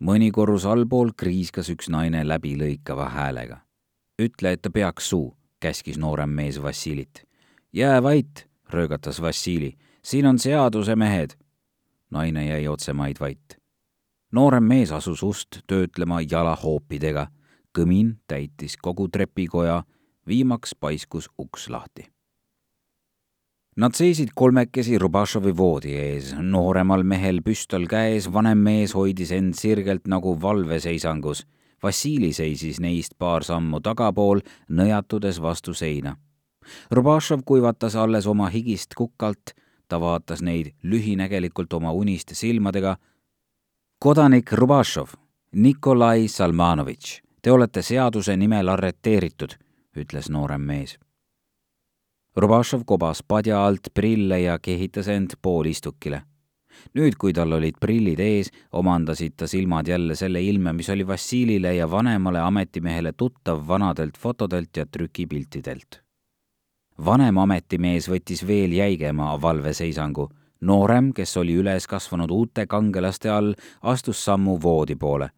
mõni 0.01 0.31
korrus 0.31 0.67
allpool 0.67 1.11
kriiskas 1.17 1.71
üks 1.71 1.89
naine 1.89 2.29
läbilõikava 2.29 3.09
häälega 3.09 3.61
ütle, 4.21 4.53
et 4.53 4.63
ta 4.63 4.71
peaks 4.71 5.11
suu, 5.11 5.33
käskis 5.61 5.99
noorem 5.99 6.31
mees 6.31 6.63
Vassilit. 6.63 7.23
jää 7.73 8.03
vait, 8.03 8.49
röögatas 8.69 9.23
Vassili, 9.23 9.77
siin 10.03 10.27
on 10.27 10.39
seadusemehed. 10.39 11.31
naine 12.11 12.47
jäi 12.47 12.69
otsemaid 12.69 13.17
vait. 13.21 13.57
noorem 14.33 14.65
mees 14.65 14.93
asus 14.93 15.23
ust 15.23 15.61
töötlema 15.67 16.21
jalahoopidega. 16.31 17.27
Kõmin 17.79 18.17
täitis 18.29 18.77
kogu 18.77 19.09
trepikoja, 19.09 19.83
viimaks 20.27 20.75
paiskus 20.75 21.29
uks 21.39 21.69
lahti. 21.69 22.09
Nad 23.77 23.95
seisid 23.95 24.35
kolmekesi 24.35 24.99
Rubašovi 24.99 25.55
voodi 25.57 25.95
ees, 25.97 26.35
nooremal 26.35 27.05
mehel 27.07 27.41
püstol 27.43 27.87
käes, 27.89 28.27
vanem 28.33 28.59
mees 28.59 28.95
hoidis 28.95 29.31
end 29.33 29.55
sirgelt 29.57 30.11
nagu 30.11 30.35
valveseisangus 30.43 31.47
Vassili 31.83 32.33
seisis 32.33 32.81
neist 32.81 33.15
paar 33.19 33.45
sammu 33.45 33.81
tagapool, 33.81 34.43
nõjatudes 34.69 35.41
vastu 35.41 35.73
seina. 35.75 36.17
Rubašov 36.93 37.41
kuivatas 37.49 37.97
alles 37.97 38.27
oma 38.29 38.51
higist 38.53 38.95
kukalt, 38.95 39.55
ta 39.89 40.01
vaatas 40.01 40.43
neid 40.45 40.75
lühinägelikult 40.83 41.73
oma 41.73 41.93
uniste 41.93 42.35
silmadega. 42.35 42.97
kodanik 43.99 44.53
Rubašov, 44.53 45.15
Nikolai 45.53 46.29
Salmanovitš, 46.29 47.23
te 47.43 47.53
olete 47.53 47.83
seaduse 47.83 48.37
nimel 48.37 48.69
arreteeritud, 48.69 49.55
ütles 49.97 50.31
noorem 50.31 50.61
mees. 50.61 50.99
Rubašov 52.37 52.85
kobas 52.87 53.23
padja 53.23 53.65
alt 53.67 53.89
prille 53.95 54.41
ja 54.41 54.59
kehitas 54.59 55.09
end 55.09 55.35
poolistukile 55.43 56.23
nüüd, 56.95 57.17
kui 57.21 57.33
tal 57.37 57.53
olid 57.57 57.79
prillid 57.81 58.21
ees, 58.25 58.51
omandasid 58.73 59.37
ta 59.37 59.49
silmad 59.51 59.89
jälle 59.89 60.17
selle 60.19 60.43
ilme, 60.43 60.73
mis 60.73 60.91
oli 60.91 61.07
Vassilile 61.07 61.75
ja 61.77 61.91
vanemale 61.91 62.41
ametimehele 62.41 63.13
tuttav 63.13 63.67
vanadelt 63.69 64.19
fotodelt 64.19 64.77
ja 64.77 64.87
trükipiltidelt. 64.87 66.03
vanem 67.05 67.39
ametimees 67.39 68.09
võttis 68.09 68.47
veel 68.47 68.73
jäigema 68.73 69.41
valveseisangu. 69.43 70.29
noorem, 70.61 71.13
kes 71.13 71.37
oli 71.37 71.55
üles 71.55 71.87
kasvanud 71.87 72.31
uute 72.31 72.67
kangelaste 72.67 73.31
all, 73.31 73.55
astus 73.83 74.25
sammu 74.25 74.59
voodi 74.63 74.97
poole 74.97 75.31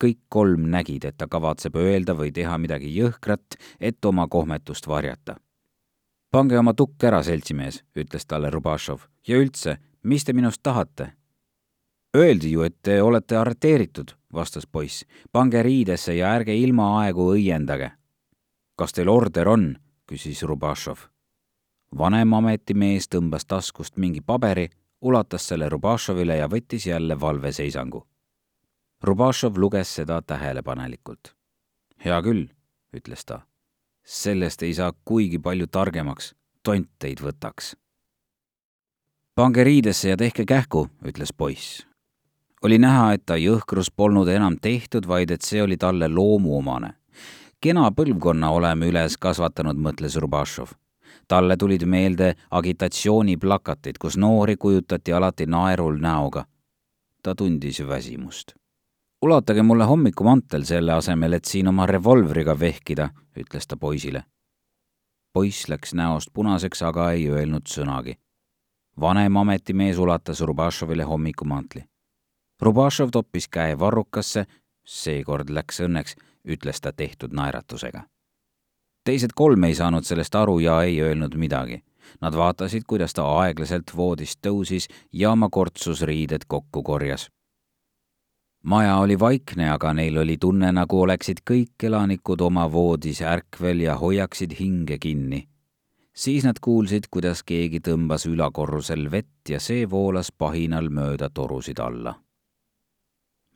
kõik 0.00 0.18
kolm 0.28 0.70
nägid, 0.70 1.04
et 1.04 1.16
ta 1.18 1.28
kavatseb 1.28 1.76
öelda 1.76 2.14
või 2.16 2.32
teha 2.32 2.58
midagi 2.58 2.90
jõhkrat, 2.94 3.56
et 3.80 4.04
oma 4.04 4.26
kohmetust 4.28 4.88
varjata. 4.88 5.36
pange 6.30 6.58
oma 6.58 6.74
tukk 6.74 7.04
ära, 7.04 7.22
seltsimees, 7.22 7.84
ütles 7.96 8.26
talle 8.26 8.50
Rubašov, 8.50 9.00
ja 9.28 9.36
üldse, 9.36 9.78
mis 10.02 10.24
te 10.24 10.32
minust 10.32 10.62
tahate? 10.62 11.12
Öeldi 12.16 12.52
ju, 12.52 12.62
et 12.62 12.76
te 12.82 13.02
olete 13.02 13.36
arreteeritud, 13.36 14.10
vastas 14.32 14.66
poiss. 14.66 15.04
pange 15.32 15.62
riidesse 15.62 16.14
ja 16.14 16.34
ärge 16.34 16.54
ilmaaegu 16.54 17.32
õiendage. 17.34 17.90
kas 18.76 18.92
teil 18.92 19.08
order 19.08 19.48
on? 19.48 19.76
küsis 20.06 20.42
Rubašov. 20.42 20.98
vanem 21.98 22.34
ametimees 22.34 23.08
tõmbas 23.08 23.46
taskust 23.46 23.96
mingi 23.96 24.20
paberi, 24.20 24.68
ulatas 25.00 25.48
selle 25.48 25.68
Rubašovile 25.68 26.36
ja 26.36 26.48
võttis 26.48 26.86
jälle 26.86 27.20
valveseisangu. 27.20 28.09
Rubašov 29.02 29.58
luges 29.58 29.94
seda 29.94 30.22
tähelepanelikult. 30.22 31.34
hea 32.04 32.22
küll, 32.22 32.48
ütles 32.96 33.24
ta. 33.24 33.40
sellest 34.04 34.62
ei 34.62 34.74
saa 34.74 34.92
kuigi 35.04 35.38
palju 35.38 35.66
targemaks, 35.66 36.34
tont 36.62 36.88
teid 36.98 37.20
võtaks 37.20 37.74
pange 39.40 39.64
riidesse 39.64 40.08
ja 40.08 40.16
tehke 40.16 40.44
kähku, 40.44 40.88
ütles 41.04 41.32
poiss. 41.32 41.86
oli 42.62 42.78
näha, 42.78 43.12
et 43.12 43.22
ta 43.26 43.38
jõhkrus 43.40 43.88
polnud 43.96 44.28
enam 44.28 44.58
tehtud, 44.60 45.06
vaid 45.08 45.30
et 45.30 45.42
see 45.42 45.62
oli 45.62 45.76
talle 45.76 46.08
loomuomane. 46.08 46.92
kena 47.60 47.90
põlvkonna 47.90 48.50
oleme 48.50 48.86
üles 48.92 49.16
kasvatanud, 49.16 49.76
mõtles 49.76 50.16
Rubašov. 50.20 50.68
talle 51.28 51.56
tulid 51.56 51.86
meelde 51.86 52.34
agitatsiooniplakatid, 52.50 53.98
kus 53.98 54.16
noori 54.16 54.56
kujutati 54.56 55.12
alati 55.12 55.46
naerul 55.46 55.96
näoga. 55.96 56.44
ta 57.22 57.34
tundis 57.34 57.80
väsimust. 57.88 58.59
Ulatage 59.22 59.62
mulle 59.62 59.84
hommikumantel 59.84 60.64
selle 60.64 60.92
asemel, 60.92 61.32
et 61.32 61.44
siin 61.44 61.68
oma 61.68 61.86
revolvriga 61.86 62.58
vehkida, 62.60 63.10
ütles 63.36 63.66
ta 63.66 63.76
poisile. 63.76 64.24
poiss 65.32 65.68
läks 65.68 65.94
näost 65.94 66.28
punaseks, 66.32 66.82
aga 66.82 67.12
ei 67.12 67.28
öelnud 67.28 67.68
sõnagi 67.68 68.16
vanem 69.00 69.36
ametimees 69.36 69.98
ulatas 69.98 70.40
Rubašovile 70.40 71.02
hommikumantli. 71.02 71.84
Rubašov 72.60 73.10
toppis 73.10 73.48
käe 73.48 73.78
varrukasse, 73.78 74.44
seekord 74.84 75.50
läks 75.50 75.80
õnneks, 75.80 76.16
ütles 76.44 76.80
ta 76.80 76.92
tehtud 76.92 77.32
naeratusega. 77.32 78.02
teised 79.04 79.32
kolm 79.34 79.64
ei 79.64 79.74
saanud 79.74 80.04
sellest 80.04 80.34
aru 80.34 80.58
ja 80.58 80.82
ei 80.82 81.00
öelnud 81.00 81.34
midagi. 81.34 81.82
Nad 82.20 82.34
vaatasid, 82.34 82.82
kuidas 82.86 83.14
ta 83.14 83.24
aeglaselt 83.40 83.96
voodist 83.96 84.38
tõusis 84.46 84.88
ja 85.12 85.30
oma 85.30 85.48
kortsusriided 85.48 86.44
kokku 86.46 86.82
korjas. 86.82 87.30
Maja 88.62 88.96
oli 88.96 89.18
vaikne, 89.18 89.70
aga 89.70 89.92
neil 89.94 90.18
oli 90.18 90.36
tunne, 90.40 90.72
nagu 90.72 91.00
oleksid 91.00 91.44
kõik 91.50 91.88
elanikud 91.88 92.40
oma 92.40 92.66
voodis 92.72 93.22
ärkvel 93.22 93.80
ja 93.86 93.96
hoiaksid 93.96 94.58
hinge 94.60 94.98
kinni 94.98 95.46
siis 96.14 96.44
nad 96.44 96.58
kuulsid, 96.60 97.08
kuidas 97.10 97.42
keegi 97.46 97.80
tõmbas 97.84 98.26
ülakorrusel 98.28 99.08
vett 99.12 99.48
ja 99.48 99.60
see 99.60 99.86
voolas 99.90 100.32
pahinal 100.32 100.90
mööda 100.90 101.30
torusid 101.30 101.80
alla. 101.80 102.14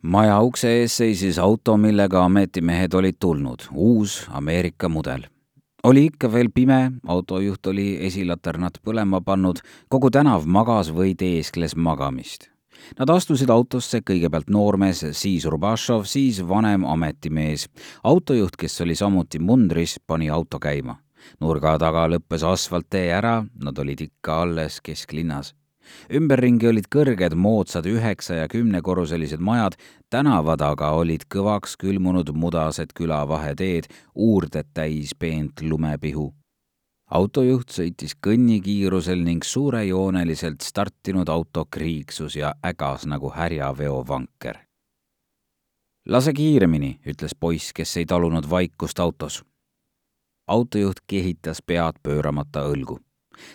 maja 0.03 0.41
ukse 0.41 0.69
ees 0.81 0.97
seisis 0.97 1.39
auto, 1.39 1.77
millega 1.77 2.25
ametimehed 2.25 2.95
olid 2.95 3.17
tulnud, 3.21 3.69
uus 3.73 4.27
Ameerika 4.31 4.89
mudel. 4.89 5.27
oli 5.83 6.07
ikka 6.07 6.33
veel 6.33 6.51
pime, 6.55 6.93
autojuht 7.07 7.67
oli 7.67 7.99
esilaternad 8.07 8.81
põlema 8.85 9.21
pannud, 9.21 9.61
kogu 9.89 10.11
tänav 10.11 10.47
magas 10.47 10.93
või 10.93 11.15
teeskles 11.15 11.77
magamist 11.77 12.54
Nad 12.99 13.11
astusid 13.11 13.51
autosse 13.51 14.01
kõigepealt 14.01 14.51
noormees, 14.51 15.05
siis 15.13 15.45
Rubašov, 15.45 16.05
siis 16.05 16.43
vanem 16.49 16.85
ametimees. 16.85 17.69
autojuht, 18.05 18.57
kes 18.57 18.81
oli 18.81 18.95
samuti 18.95 19.39
mundris, 19.39 19.99
pani 20.07 20.31
auto 20.31 20.59
käima 20.59 20.99
nurga 21.41 21.77
taga 21.81 22.07
lõppes 22.11 22.45
asfalttee 22.47 23.11
ära, 23.17 23.39
nad 23.65 23.79
olid 23.79 24.07
ikka 24.09 24.41
alles 24.47 24.81
kesklinnas. 24.85 25.55
ümberringi 26.09 26.65
olid 26.71 26.87
kõrged 26.89 27.35
moodsad 27.37 27.85
üheksa- 27.85 28.39
ja 28.39 28.47
kümnekorruselised 28.49 29.41
majad, 29.41 29.77
tänavad 30.11 30.63
aga 30.63 30.91
olid 30.97 31.27
kõvaks 31.29 31.77
külmunud 31.77 32.33
mudased 32.33 32.95
külavaheteed, 32.95 33.91
uurded 34.15 34.67
täis 34.73 35.13
peent 35.15 35.61
lumepihu 35.61 36.33
autojuht 37.15 37.71
sõitis 37.71 38.17
kõnnikiirusel 38.27 39.23
ning 39.23 39.45
suurejooneliselt 39.47 40.61
startinud 40.61 41.29
auto 41.29 41.65
kriiksus 41.71 42.37
ja 42.37 42.55
ägas 42.63 43.07
nagu 43.07 43.31
härjaveovanker. 43.31 44.59
lase 46.09 46.33
kiiremini, 46.33 47.01
ütles 47.07 47.35
poiss, 47.41 47.73
kes 47.73 47.97
ei 47.97 48.07
talunud 48.07 48.51
vaikust 48.51 49.01
autos 49.01 49.45
autojuht 50.47 51.01
kehitas 51.07 51.63
pead 51.63 52.01
pööramata 52.03 52.65
õlgu. 52.69 52.99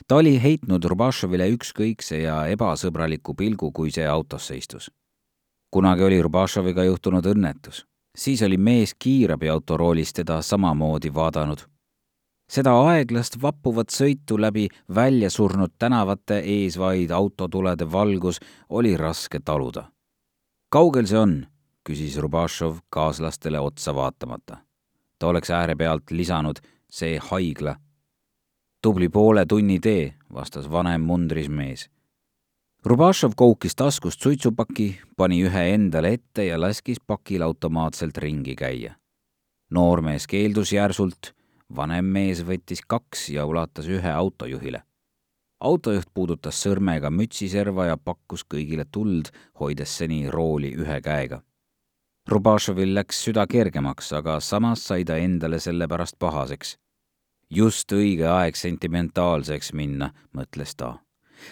ta 0.08 0.16
oli 0.16 0.42
heitnud 0.42 0.84
Rubašovile 0.84 1.50
ükskõikse 1.56 2.22
ja 2.22 2.46
ebasõbraliku 2.48 3.36
pilgu, 3.36 3.72
kui 3.72 3.92
see 3.92 4.08
autosse 4.08 4.58
istus. 4.58 4.92
kunagi 5.72 6.04
oli 6.04 6.22
Rubašoviga 6.22 6.84
juhtunud 6.84 7.26
õnnetus. 7.26 7.86
siis 8.18 8.42
oli 8.42 8.58
mees 8.58 8.94
kiirabiauto 8.94 9.78
roolis 9.78 10.14
teda 10.14 10.42
samamoodi 10.42 11.14
vaadanud. 11.14 11.60
Seda 12.50 12.74
aeglast 12.90 13.38
vappuvat 13.42 13.94
sõitu 13.94 14.40
läbi 14.42 14.68
väljasurnud 14.96 15.76
tänavate 15.80 16.40
ees 16.40 16.78
vaid 16.82 17.12
autotulede 17.12 17.92
valgus 17.92 18.40
oli 18.70 18.98
raske 18.98 19.40
taluda. 19.40 19.92
kaugel 20.70 21.06
see 21.06 21.20
on? 21.20 21.46
küsis 21.90 22.18
Rubašov 22.18 22.80
kaaslastele 22.90 23.60
otsa 23.60 23.96
vaatamata. 23.96 24.58
ta 25.20 25.28
oleks 25.28 25.50
äärepealt 25.50 26.12
lisanud 26.12 26.60
see 26.90 27.18
haigla. 27.18 27.76
tubli 28.82 29.10
poole 29.10 29.46
tunni 29.46 29.80
tee, 29.80 30.16
vastas 30.34 30.72
vanem 30.72 31.02
mundris 31.02 31.50
mees. 31.50 31.90
Rubašov 32.86 33.32
koukis 33.36 33.76
taskust 33.76 34.22
suitsupaki, 34.22 35.02
pani 35.18 35.44
ühe 35.44 35.74
endale 35.74 36.14
ette 36.14 36.46
ja 36.46 36.62
laskis 36.62 36.98
pakil 37.08 37.42
automaatselt 37.42 38.18
ringi 38.18 38.56
käia. 38.56 38.96
noormees 39.70 40.28
keeldus 40.28 40.74
järsult, 40.74 41.34
vanem 41.76 42.06
mees 42.06 42.44
võttis 42.46 42.82
kaks 42.88 43.30
ja 43.30 43.46
ulatas 43.46 43.88
ühe 43.88 44.12
autojuhile. 44.12 44.84
autojuht 45.60 46.08
puudutas 46.14 46.62
sõrmega 46.64 47.10
mütsiserva 47.12 47.86
ja 47.86 47.98
pakkus 47.98 48.46
kõigile 48.54 48.86
tuld, 48.92 49.32
hoides 49.60 49.98
seni 49.98 50.30
rooli 50.30 50.76
ühe 50.76 51.02
käega. 51.02 51.42
Rubašovil 52.28 52.94
läks 52.94 53.24
süda 53.26 53.48
kergemaks, 53.48 54.14
aga 54.14 54.40
samas 54.40 54.86
sai 54.88 55.04
ta 55.06 55.18
endale 55.18 55.60
selle 55.60 55.88
pärast 55.88 56.20
pahaseks. 56.20 56.78
just 57.50 57.92
õige 57.92 58.28
aeg 58.28 58.56
sentimentaalseks 58.56 59.74
minna, 59.74 60.14
mõtles 60.34 60.76
ta 60.76 61.00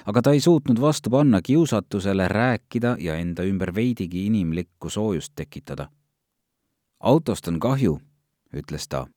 aga 0.06 0.22
ta 0.22 0.34
ei 0.36 0.40
suutnud 0.40 0.82
vastu 0.82 1.10
panna 1.10 1.42
kiusatusele 1.42 2.28
rääkida 2.28 2.96
ja 3.00 3.16
enda 3.16 3.44
ümber 3.44 3.76
veidigi 3.76 4.26
inimlikku 4.26 4.90
soojust 4.90 5.34
tekitada. 5.36 5.90
autost 7.00 7.48
on 7.48 7.60
kahju, 7.60 8.00
ütles 8.54 8.88
ta. 8.88 9.08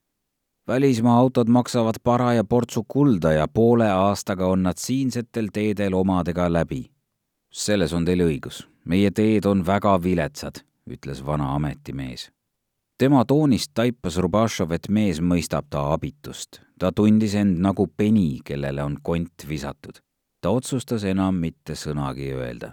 Välismaa 0.70 1.16
autod 1.18 1.50
maksavad 1.50 1.98
paraja 2.04 2.44
portsu 2.44 2.84
kulda 2.88 3.32
ja 3.32 3.46
poole 3.48 3.90
aastaga 3.90 4.46
on 4.46 4.62
nad 4.62 4.78
siinsetel 4.78 5.48
teedel 5.52 5.94
omadega 5.94 6.52
läbi. 6.52 6.90
selles 7.50 7.92
on 7.92 8.04
teil 8.04 8.20
õigus, 8.22 8.66
meie 8.84 9.10
teed 9.10 9.44
on 9.44 9.66
väga 9.66 9.96
viletsad, 10.02 10.62
ütles 10.90 11.24
vana 11.26 11.54
ametimees 11.54 12.30
tema 12.98 13.24
toonist 13.24 13.70
taipas 13.74 14.16
Rubašov, 14.16 14.72
et 14.72 14.88
mees 14.88 15.20
mõistab 15.20 15.66
ta 15.70 15.92
abitust. 15.92 16.60
ta 16.78 16.92
tundis 16.92 17.34
end 17.34 17.58
nagu 17.58 17.86
peni, 17.96 18.40
kellele 18.44 18.82
on 18.82 18.96
kont 19.02 19.48
visatud 19.48 20.00
ta 20.40 20.52
otsustas 20.56 21.04
enam 21.04 21.36
mitte 21.40 21.76
sõnagi 21.76 22.32
öelda. 22.32 22.72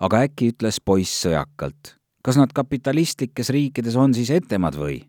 aga 0.00 0.24
äkki 0.26 0.50
ütles 0.52 0.80
poiss 0.84 1.22
sõjakalt. 1.24 1.96
kas 2.22 2.36
nad 2.36 2.52
kapitalistlikes 2.52 3.50
riikides 3.50 3.96
on 3.96 4.14
siis 4.14 4.30
etemad 4.30 4.74
või? 4.74 5.06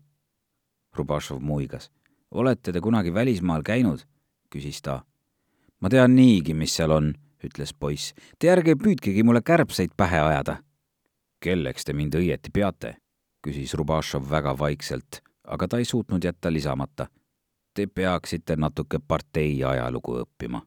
Rubašov 0.96 1.40
muigas. 1.40 1.90
Olete 2.32 2.72
te 2.72 2.80
kunagi 2.80 3.14
välismaal 3.14 3.62
käinud? 3.62 4.06
küsis 4.52 4.82
ta. 4.82 5.02
ma 5.80 5.88
tean 5.88 6.16
niigi, 6.16 6.54
mis 6.54 6.74
seal 6.76 6.90
on, 6.90 7.12
ütles 7.44 7.72
poiss. 7.74 8.12
Te 8.38 8.50
ärge 8.52 8.74
püüdkegi 8.76 9.22
mulle 9.24 9.42
kärbseid 9.42 9.94
pähe 9.96 10.20
ajada. 10.20 10.56
kelleks 11.40 11.84
te 11.84 11.92
mind 11.92 12.14
õieti 12.14 12.50
peate? 12.52 12.96
küsis 13.42 13.74
Rubašov 13.74 14.30
väga 14.30 14.58
vaikselt, 14.58 15.22
aga 15.44 15.68
ta 15.68 15.78
ei 15.78 15.84
suutnud 15.84 16.24
jätta 16.24 16.52
lisamata. 16.52 17.06
Te 17.74 17.86
peaksite 17.86 18.56
natuke 18.56 18.98
partei 18.98 19.64
ajalugu 19.64 20.20
õppima 20.24 20.60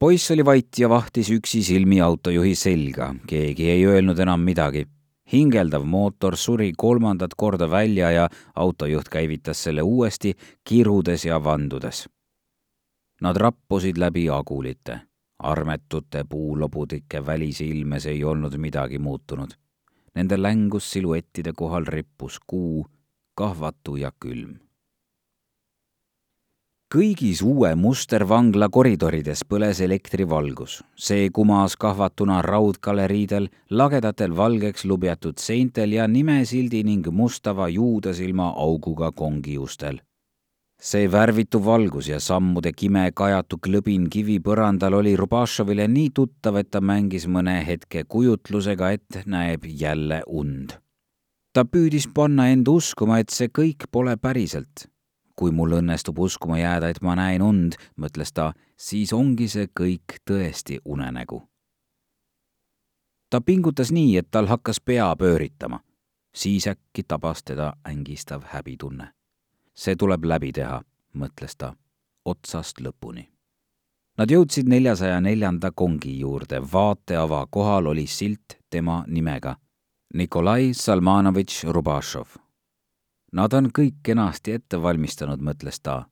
poiss 0.00 0.30
oli 0.32 0.44
vait 0.44 0.78
ja 0.80 0.88
vahtis 0.88 1.28
üksi 1.34 1.60
silmi 1.64 2.00
autojuhi 2.00 2.54
selga, 2.56 3.10
keegi 3.28 3.68
ei 3.68 3.84
öelnud 3.84 4.18
enam 4.24 4.40
midagi. 4.40 4.86
Hingeldav 5.32 5.84
mootor 5.84 6.36
suri 6.36 6.72
kolmandat 6.76 7.34
korda 7.36 7.70
välja 7.70 8.10
ja 8.10 8.28
autojuht 8.54 9.08
käivitas 9.08 9.62
selle 9.62 9.82
uuesti, 9.82 10.34
kirudes 10.68 11.24
ja 11.24 11.44
vandudes. 11.44 12.08
Nad 13.20 13.36
rappusid 13.36 13.96
läbi 13.98 14.30
agulite. 14.30 15.00
armetute 15.40 16.24
puulobudike 16.28 17.26
välisilmes 17.26 18.06
ei 18.06 18.24
olnud 18.24 18.56
midagi 18.56 18.98
muutunud. 18.98 19.50
Nende 20.14 20.42
längus 20.42 20.90
siluettide 20.90 21.52
kohal 21.56 21.84
rippus 21.86 22.40
kuu, 22.46 22.86
kahvatu 23.34 23.96
ja 23.96 24.12
külm 24.20 24.69
kõigis 26.90 27.38
uue 27.46 27.68
mustervangla 27.78 28.66
koridorides 28.74 29.44
põles 29.46 29.78
elektrivalgus. 29.84 30.80
see 30.96 31.28
kumas 31.30 31.76
kahvatuna 31.76 32.40
raudgaleriidel, 32.42 33.46
lagedatel 33.70 34.34
valgeks 34.36 34.84
lubjatud 34.84 35.38
seintel 35.38 35.92
ja 35.92 36.08
nimesildi 36.08 36.82
ning 36.82 37.06
mustava 37.12 37.68
juudasilma 37.68 38.48
auguga 38.56 39.12
kongiustel. 39.12 40.00
see 40.80 41.06
värvitu 41.06 41.64
valgus 41.64 42.08
ja 42.08 42.20
sammude 42.20 42.72
kime 42.72 43.12
kajatu 43.14 43.58
klõbin 43.58 44.10
kivipõrandal 44.10 44.94
oli 44.94 45.16
Rubašovile 45.16 45.88
nii 45.88 46.10
tuttav, 46.10 46.56
et 46.56 46.70
ta 46.70 46.80
mängis 46.80 47.26
mõne 47.26 47.64
hetke 47.66 48.04
kujutlusega, 48.04 48.90
et 48.90 49.26
näeb 49.26 49.62
jälle 49.64 50.22
und. 50.26 50.72
ta 51.54 51.64
püüdis 51.64 52.08
panna 52.14 52.48
end 52.48 52.66
uskuma, 52.68 53.20
et 53.20 53.30
see 53.30 53.46
kõik 53.46 53.86
pole 53.92 54.16
päriselt 54.16 54.90
kui 55.40 55.54
mul 55.56 55.78
õnnestub 55.78 56.18
uskuma 56.20 56.58
jääda, 56.60 56.90
et 56.92 56.98
ma 57.00 57.14
näen 57.16 57.40
und, 57.40 57.76
mõtles 57.96 58.34
ta, 58.36 58.50
siis 58.76 59.14
ongi 59.16 59.46
see 59.48 59.70
kõik 59.80 60.18
tõesti 60.28 60.76
unenägu. 60.84 61.40
ta 63.30 63.40
pingutas 63.40 63.92
nii, 63.92 64.16
et 64.16 64.28
tal 64.30 64.46
hakkas 64.46 64.80
pea 64.80 65.16
pööritama. 65.16 65.80
siis 66.34 66.66
äkki 66.66 67.02
tabas 67.08 67.42
teda 67.42 67.72
ängistav 67.88 68.42
häbitunne. 68.52 69.12
see 69.74 69.96
tuleb 69.96 70.24
läbi 70.24 70.52
teha, 70.52 70.82
mõtles 71.14 71.56
ta, 71.56 71.74
otsast 72.24 72.80
lõpuni. 72.80 73.28
Nad 74.18 74.30
jõudsid 74.30 74.68
neljasaja 74.68 75.20
neljanda 75.20 75.70
kongi 75.70 76.18
juurde, 76.18 76.60
vaateava 76.72 77.46
kohal 77.50 77.86
oli 77.86 78.06
silt 78.06 78.58
tema 78.70 79.04
nimega. 79.06 79.56
Nikolai 80.14 80.74
Salmanovitš 80.74 81.64
Rubašov 81.64 82.49
Nad 83.32 83.52
on 83.52 83.68
kõik 83.70 84.00
kenasti 84.02 84.56
ette 84.58 84.82
valmistanud, 84.82 85.40
mõtles 85.40 85.80
ta. 85.80 86.06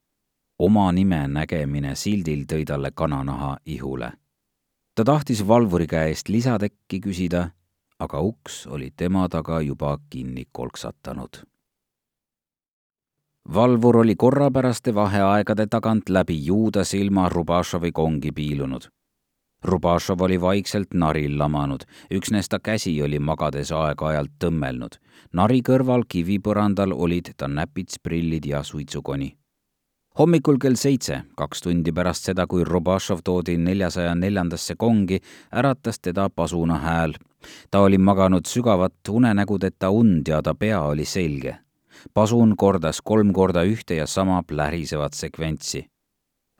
oma 0.58 0.92
nime 0.92 1.28
nägemine 1.28 1.94
sildil 1.94 2.44
tõi 2.46 2.64
talle 2.64 2.90
kananaha 2.90 3.58
ihule. 3.66 4.12
ta 4.94 5.04
tahtis 5.04 5.46
valvuri 5.48 5.86
käest 5.86 6.28
lisatekki 6.28 7.00
küsida, 7.00 7.50
aga 7.98 8.20
uks 8.20 8.66
oli 8.66 8.90
tema 8.96 9.28
taga 9.28 9.60
juba 9.60 9.98
kinni 10.10 10.44
kolksatanud. 10.52 11.42
valvur 13.54 13.96
oli 13.96 14.14
korrapäraste 14.16 14.94
vaheaegade 14.94 15.66
tagant 15.66 16.08
läbi 16.08 16.46
juuda 16.46 16.84
silma 16.84 17.28
Rubašovi 17.28 17.92
kongi 17.92 18.32
piilunud 18.32 18.97
Rubašov 19.64 20.20
oli 20.22 20.40
vaikselt 20.40 20.94
naril 20.94 21.32
lamanud, 21.38 21.82
üksnes 22.14 22.46
ta 22.48 22.60
käsi 22.62 22.92
oli 23.02 23.18
magades 23.18 23.72
aeg-ajalt 23.74 24.30
tõmmelnud. 24.38 24.98
nari 25.32 25.62
kõrval 25.66 26.04
kivipõrandal 26.08 26.92
olid 26.94 27.32
ta 27.36 27.48
näpitsprillid 27.48 28.46
ja 28.46 28.62
suitsukoni. 28.62 29.36
hommikul 30.18 30.58
kell 30.58 30.74
seitse, 30.74 31.22
kaks 31.36 31.60
tundi 31.62 31.92
pärast 31.92 32.24
seda, 32.24 32.46
kui 32.46 32.64
Rubašov 32.64 33.18
toodi 33.24 33.56
neljasaja 33.56 34.14
neljandasse 34.14 34.74
kongi, 34.76 35.20
äratas 35.52 35.98
teda 36.00 36.30
pasuna 36.30 36.78
hääl. 36.78 37.14
ta 37.70 37.80
oli 37.80 37.98
maganud 37.98 38.46
sügavat 38.46 39.08
unenägudeta 39.08 39.90
und 39.90 40.28
ja 40.28 40.42
ta 40.42 40.54
pea 40.54 40.80
oli 40.82 41.04
selge. 41.04 41.58
pasun 42.14 42.56
kordas 42.56 43.00
kolm 43.02 43.32
korda 43.32 43.64
ühte 43.64 43.94
ja 43.94 44.06
sama 44.06 44.42
plärisevat 44.42 45.14
sekventsi 45.14 45.88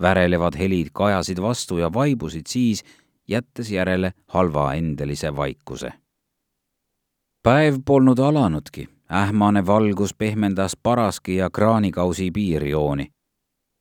värelevad 0.02 0.56
helid 0.58 0.86
kajasid 0.92 1.40
vastu 1.42 1.78
ja 1.78 1.92
vaibusid 1.92 2.46
siis, 2.48 2.84
jättes 3.28 3.70
järele 3.70 4.12
halvaendelise 4.26 5.36
vaikuse. 5.36 5.92
päev 7.42 7.74
polnud 7.84 8.18
alanudki, 8.18 8.88
ähmane 9.12 9.66
valgus 9.66 10.14
pehmendas 10.14 10.76
paraski 10.82 11.36
ja 11.36 11.50
kraanikausi 11.50 12.30
piirjooni. 12.30 13.06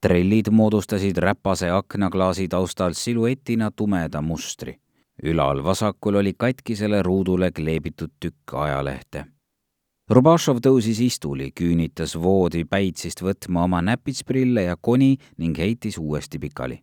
trellid 0.00 0.46
moodustasid 0.50 1.16
räpase 1.16 1.70
aknaklaasi 1.70 2.48
taustal 2.48 2.92
siluetina 2.92 3.70
tumeda 3.70 4.22
mustri. 4.22 4.80
ülal 5.22 5.64
vasakul 5.64 6.14
oli 6.14 6.32
katkisele 6.36 7.02
ruudule 7.02 7.50
kleebitud 7.50 8.10
tükk 8.20 8.54
ajalehte 8.54 9.37
Rubašov 10.08 10.62
tõusis 10.64 11.02
istuli, 11.04 11.50
küünitas 11.52 12.14
voodi 12.16 12.62
päitsist 12.64 13.20
võtma 13.20 13.66
oma 13.66 13.82
näpitsprille 13.84 14.62
ja 14.64 14.76
koni 14.80 15.18
ning 15.36 15.58
heitis 15.60 15.98
uuesti 16.00 16.38
pikali. 16.40 16.78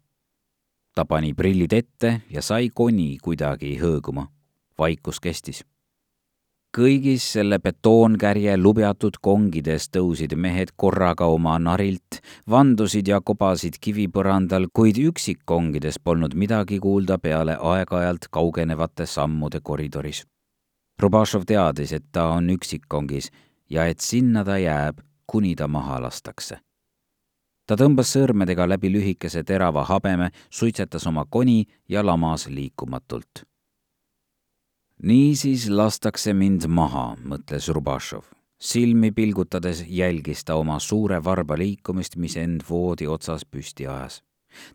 ta 0.95 1.05
pani 1.05 1.33
prillid 1.33 1.73
ette 1.73 2.21
ja 2.29 2.41
sai 2.41 2.69
koni 2.69 3.17
kuidagi 3.17 3.79
hõõguma. 3.81 4.27
vaikus 4.77 5.19
kestis. 5.19 5.63
kõigis 6.77 7.25
selle 7.31 7.59
betoonkärje 7.59 8.57
lubjatud 8.57 9.17
kongides 9.21 9.89
tõusid 9.89 10.35
mehed 10.35 10.75
korraga 10.75 11.25
oma 11.25 11.57
narilt, 11.57 12.21
vandusid 12.49 13.07
ja 13.07 13.21
kobasid 13.21 13.79
kivipõrandal, 13.81 14.67
kuid 14.73 14.97
üksikkongides 14.97 15.97
polnud 16.03 16.35
midagi 16.35 16.79
kuulda 16.79 17.17
peale 17.17 17.57
aeg-ajalt 17.57 18.27
kaugenevate 18.29 19.05
sammude 19.05 19.61
koridoris 19.63 20.25
Rubašov 20.99 21.43
teadis, 21.43 21.91
et 21.91 22.05
ta 22.11 22.29
on 22.31 22.47
üksikkongis 22.49 23.27
ja 23.69 23.85
et 23.85 23.99
sinna 23.99 24.45
ta 24.47 24.55
jääb, 24.57 25.01
kuni 25.27 25.55
ta 25.55 25.67
maha 25.67 25.99
lastakse. 26.01 26.59
ta 27.67 27.75
tõmbas 27.75 28.11
sõrmedega 28.13 28.67
läbi 28.69 28.91
lühikese 28.93 29.43
terava 29.43 29.83
habeme, 29.83 30.29
suitsetas 30.49 31.07
oma 31.07 31.25
koni 31.25 31.65
ja 31.89 32.05
lamas 32.05 32.47
liikumatult. 32.47 33.43
niisiis 35.03 35.69
lastakse 35.69 36.33
mind 36.33 36.67
maha, 36.67 37.17
mõtles 37.23 37.67
Rubašov. 37.67 38.23
silmi 38.59 39.11
pilgutades 39.11 39.83
jälgis 39.87 40.45
ta 40.45 40.55
oma 40.55 40.79
suure 40.79 41.23
varba 41.23 41.57
liikumist, 41.57 42.15
mis 42.15 42.37
end 42.37 42.61
voodi 42.69 43.07
otsas 43.07 43.45
püsti 43.45 43.87
ajas. 43.87 44.23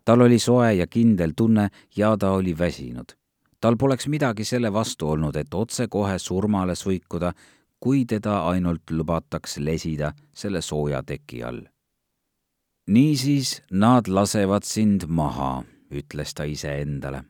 tal 0.05 0.21
oli 0.21 0.39
soe 0.39 0.75
ja 0.75 0.87
kindel 0.87 1.33
tunne 1.37 1.71
ja 1.97 2.17
ta 2.17 2.31
oli 2.31 2.59
väsinud 2.59 3.20
tal 3.61 3.77
poleks 3.77 4.09
midagi 4.09 4.45
selle 4.45 4.73
vastu 4.73 5.09
olnud, 5.09 5.37
et 5.37 5.55
otsekohe 5.55 6.19
surmale 6.19 6.75
suikuda, 6.75 7.33
kui 7.81 8.05
teda 8.05 8.45
ainult 8.51 8.91
lubataks 8.91 9.59
lesida 9.59 10.13
selle 10.35 10.61
sooja 10.63 11.03
teki 11.03 11.43
all. 11.45 11.61
niisiis 12.91 13.63
nad 13.71 14.09
lasevad 14.09 14.65
sind 14.67 15.07
maha, 15.07 15.63
ütles 15.91 16.35
ta 16.35 16.45
iseendale. 16.45 17.23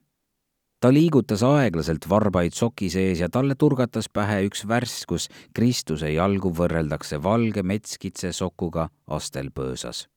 ta 0.81 0.93
liigutas 0.93 1.43
aeglaselt 1.43 2.09
varbaid 2.09 2.53
soki 2.53 2.91
sees 2.91 3.21
ja 3.21 3.29
talle 3.29 3.55
turgatas 3.55 4.09
pähe 4.09 4.47
üks 4.47 4.67
värss, 4.69 5.07
kus 5.07 5.29
Kristuse 5.55 6.13
jalgu 6.13 6.51
võrreldakse 6.51 7.23
valge 7.23 7.63
metskitse 7.63 8.33
sokuga 8.33 8.89
astelpõõsas. 9.07 10.09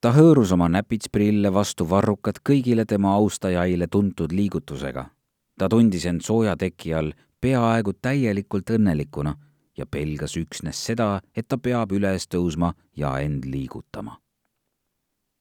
Ta 0.00 0.12
hõõrus 0.12 0.52
oma 0.52 0.68
näpitsprille 0.68 1.52
vastu 1.52 1.88
varrukad 1.90 2.40
kõigile 2.48 2.84
tema 2.86 3.14
austajaile 3.14 3.86
tuntud 3.86 4.32
liigutusega. 4.32 5.10
ta 5.58 5.68
tundis 5.68 6.04
end 6.06 6.20
sooja 6.20 6.56
teki 6.56 6.94
all 6.94 7.12
peaaegu 7.40 7.92
täielikult 7.92 8.70
õnnelikuna 8.70 9.34
ja 9.76 9.86
pelgas 9.86 10.36
üksnes 10.36 10.84
seda, 10.86 11.20
et 11.36 11.48
ta 11.48 11.58
peab 11.58 11.92
üles 11.92 12.28
tõusma 12.28 12.72
ja 12.96 13.18
end 13.20 13.44
liigutama. 13.44 14.20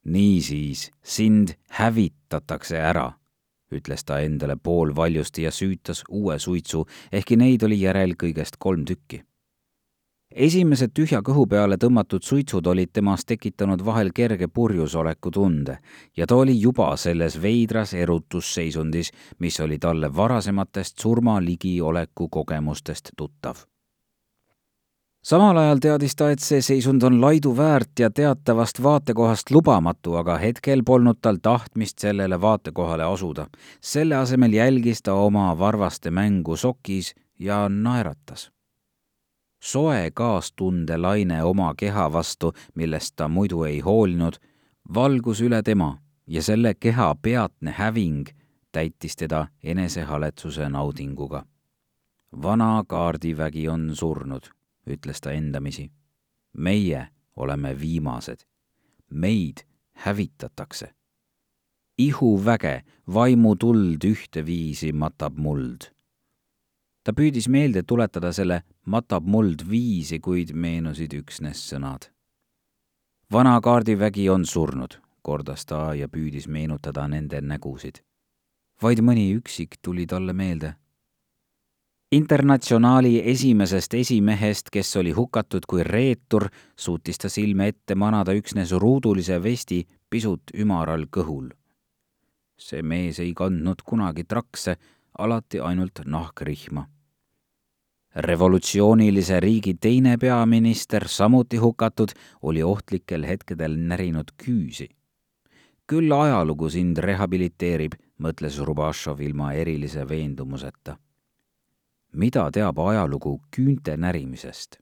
niisiis, 0.06 0.92
sind 1.04 1.56
hävitatakse 1.70 2.78
ära, 2.78 3.12
ütles 3.72 4.04
ta 4.06 4.20
endale 4.20 4.56
poolvaljusti 4.56 5.42
ja 5.44 5.52
süütas 5.52 6.04
uue 6.10 6.40
suitsu, 6.40 6.86
ehkki 7.12 7.36
neid 7.36 7.64
oli 7.64 7.82
järel 7.82 8.14
kõigest 8.14 8.60
kolm 8.60 8.86
tükki. 8.86 9.24
Esimesed 10.32 10.92
tühja 10.94 11.22
kõhu 11.26 11.46
peale 11.50 11.78
tõmmatud 11.82 12.24
suitsud 12.24 12.68
olid 12.68 12.92
temas 12.94 13.26
tekitanud 13.26 13.86
vahel 13.86 14.12
kerge 14.16 14.48
purjusoleku 14.48 15.32
tunde 15.32 15.78
ja 16.18 16.28
ta 16.28 16.36
oli 16.36 16.60
juba 16.62 16.96
selles 16.98 17.42
veidras 17.42 17.94
erutusseisundis, 17.94 19.12
mis 19.40 19.60
oli 19.60 19.80
talle 19.80 20.16
varasematest 20.16 21.00
surma 21.00 21.40
ligioleku 21.42 22.30
kogemustest 22.30 23.12
tuttav 23.18 23.66
samal 25.26 25.58
ajal 25.58 25.82
teadis 25.82 26.16
ta, 26.16 26.30
et 26.32 26.44
see 26.44 26.62
seisund 26.62 27.04
on 27.08 27.18
laidu 27.22 27.56
väärt 27.58 28.00
ja 28.00 28.12
teatavast 28.14 28.82
vaatekohast 28.84 29.52
lubamatu, 29.52 30.16
aga 30.22 30.38
hetkel 30.42 30.84
polnud 30.86 31.22
tal 31.22 31.40
tahtmist 31.42 32.00
sellele 32.00 32.42
vaatekohale 32.42 33.04
asuda. 33.04 33.48
selle 33.82 34.16
asemel 34.16 34.54
jälgis 34.54 35.02
ta 35.02 35.14
oma 35.14 35.60
varvaste 35.60 36.12
mängu 36.12 36.56
sokis 36.56 37.16
ja 37.40 37.70
naeratas. 37.70 38.55
Soe 39.66 40.12
kaastundelaine 40.14 41.44
oma 41.44 41.74
keha 41.78 42.12
vastu, 42.14 42.54
millest 42.76 43.16
ta 43.16 43.28
muidu 43.28 43.64
ei 43.64 43.80
hoolinud, 43.80 44.36
valgus 44.94 45.42
üle 45.42 45.64
tema 45.64 45.98
ja 46.28 46.44
selle 46.44 46.74
keha 46.74 47.16
peatne 47.22 47.72
häving 47.72 48.28
täitis 48.72 49.16
teda 49.16 49.48
enesehaletsuse 49.64 50.70
naudinguga. 50.70 51.46
vana 52.42 52.84
kaardivägi 52.88 53.70
on 53.70 53.96
surnud 53.96 54.56
ütles 54.88 55.22
ta 55.22 55.32
endamisi. 55.32 55.92
meie 56.58 57.08
oleme 57.36 57.80
viimased. 57.80 58.46
meid 59.10 59.58
hävitatakse. 59.94 60.94
ihuväge, 61.98 62.84
vaimutuld 63.14 64.04
ühteviisi 64.04 64.94
matab 64.94 65.38
muld. 65.38 65.95
Ta 67.06 67.14
püüdis 67.14 67.46
meelde 67.48 67.84
tuletada 67.86 68.32
selle 68.34 68.64
matab 68.86 69.28
muld 69.30 69.62
viisi, 69.70 70.20
kuid 70.20 70.54
meenusid 70.54 71.14
üksnes 71.14 71.62
sõnad. 71.72 72.10
vana 73.32 73.60
kaardivägi 73.62 74.30
on 74.30 74.46
surnud, 74.46 74.98
kordas 75.22 75.66
ta 75.66 75.94
ja 75.94 76.08
püüdis 76.08 76.48
meenutada 76.48 77.08
nende 77.08 77.42
nägusid. 77.42 78.02
vaid 78.82 79.00
mõni 79.00 79.38
üksik 79.38 79.78
tuli 79.82 80.08
talle 80.08 80.34
meelde 80.34 80.76
internatsionaali 82.12 83.22
esimesest 83.30 83.94
esimehest, 83.94 84.70
kes 84.72 84.96
oli 84.96 85.12
hukatud 85.12 85.66
kui 85.68 85.84
reetur, 85.84 86.48
suutis 86.78 87.18
ta 87.18 87.30
silme 87.30 87.68
ette 87.68 87.96
manada 87.96 88.34
üksnes 88.34 88.72
ruudulise 88.72 89.42
vesti 89.44 89.84
pisut 90.10 90.54
ümaral 90.54 91.08
kõhul. 91.18 91.50
see 92.58 92.82
mees 92.82 93.20
ei 93.20 93.34
kandnud 93.36 93.82
kunagi 93.84 94.24
trakse, 94.24 94.78
alati 95.20 95.60
ainult 95.60 96.00
nahkrihma. 96.06 96.88
Revolutsioonilise 98.16 99.40
riigi 99.40 99.74
teine 99.82 100.18
peaminister, 100.18 101.08
samuti 101.08 101.58
hukatud, 101.58 102.10
oli 102.42 102.64
ohtlikel 102.64 103.26
hetkedel 103.28 103.76
närinud 103.78 104.36
küüsi. 104.44 104.90
küll 105.88 106.12
ajalugu 106.12 106.70
sind 106.70 106.98
rehabiliteerib, 106.98 107.94
mõtles 108.20 108.58
Rubašov 108.58 109.20
ilma 109.22 109.54
erilise 109.54 110.08
veendumuseta 110.10 110.98
mida 112.16 112.50
teab 112.52 112.80
ajalugu 112.80 113.40
küünte 113.52 113.98
närimisest? 113.98 114.80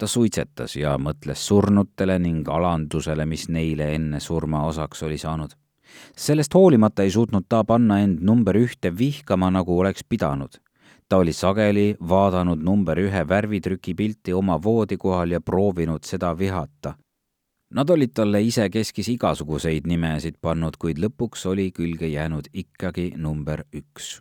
ta 0.00 0.06
suitsetas 0.08 0.78
ja 0.80 0.94
mõtles 0.96 1.42
surnutele 1.44 2.14
ning 2.18 2.46
alandusele, 2.48 3.26
mis 3.28 3.50
neile 3.52 3.90
enne 3.94 4.20
surma 4.20 4.62
osaks 4.64 5.02
oli 5.02 5.18
saanud. 5.18 5.50
sellest 6.16 6.54
hoolimata 6.54 7.02
ei 7.02 7.10
suutnud 7.10 7.44
ta 7.48 7.64
panna 7.64 7.98
end 8.00 8.22
number 8.22 8.56
ühte 8.56 8.96
vihkama, 8.98 9.50
nagu 9.50 9.78
oleks 9.78 10.04
pidanud. 10.08 10.56
Ta 11.10 11.18
oli 11.18 11.32
sageli 11.34 11.96
vaadanud 12.08 12.62
number 12.62 12.98
ühe 13.02 13.22
värvitrüki 13.28 13.96
pilti 13.98 14.32
oma 14.32 14.60
voodi 14.62 14.96
kohal 14.96 15.34
ja 15.34 15.40
proovinud 15.40 16.06
seda 16.06 16.30
vihata. 16.38 16.94
Nad 17.74 17.90
olid 17.90 18.14
talle 18.14 18.42
isekeskis 18.42 19.08
igasuguseid 19.16 19.86
nimesid 19.90 20.38
pannud, 20.42 20.78
kuid 20.78 21.02
lõpuks 21.02 21.46
oli 21.50 21.70
külge 21.74 22.06
jäänud 22.06 22.50
ikkagi 22.54 23.12
number 23.16 23.64
üks 23.74 24.20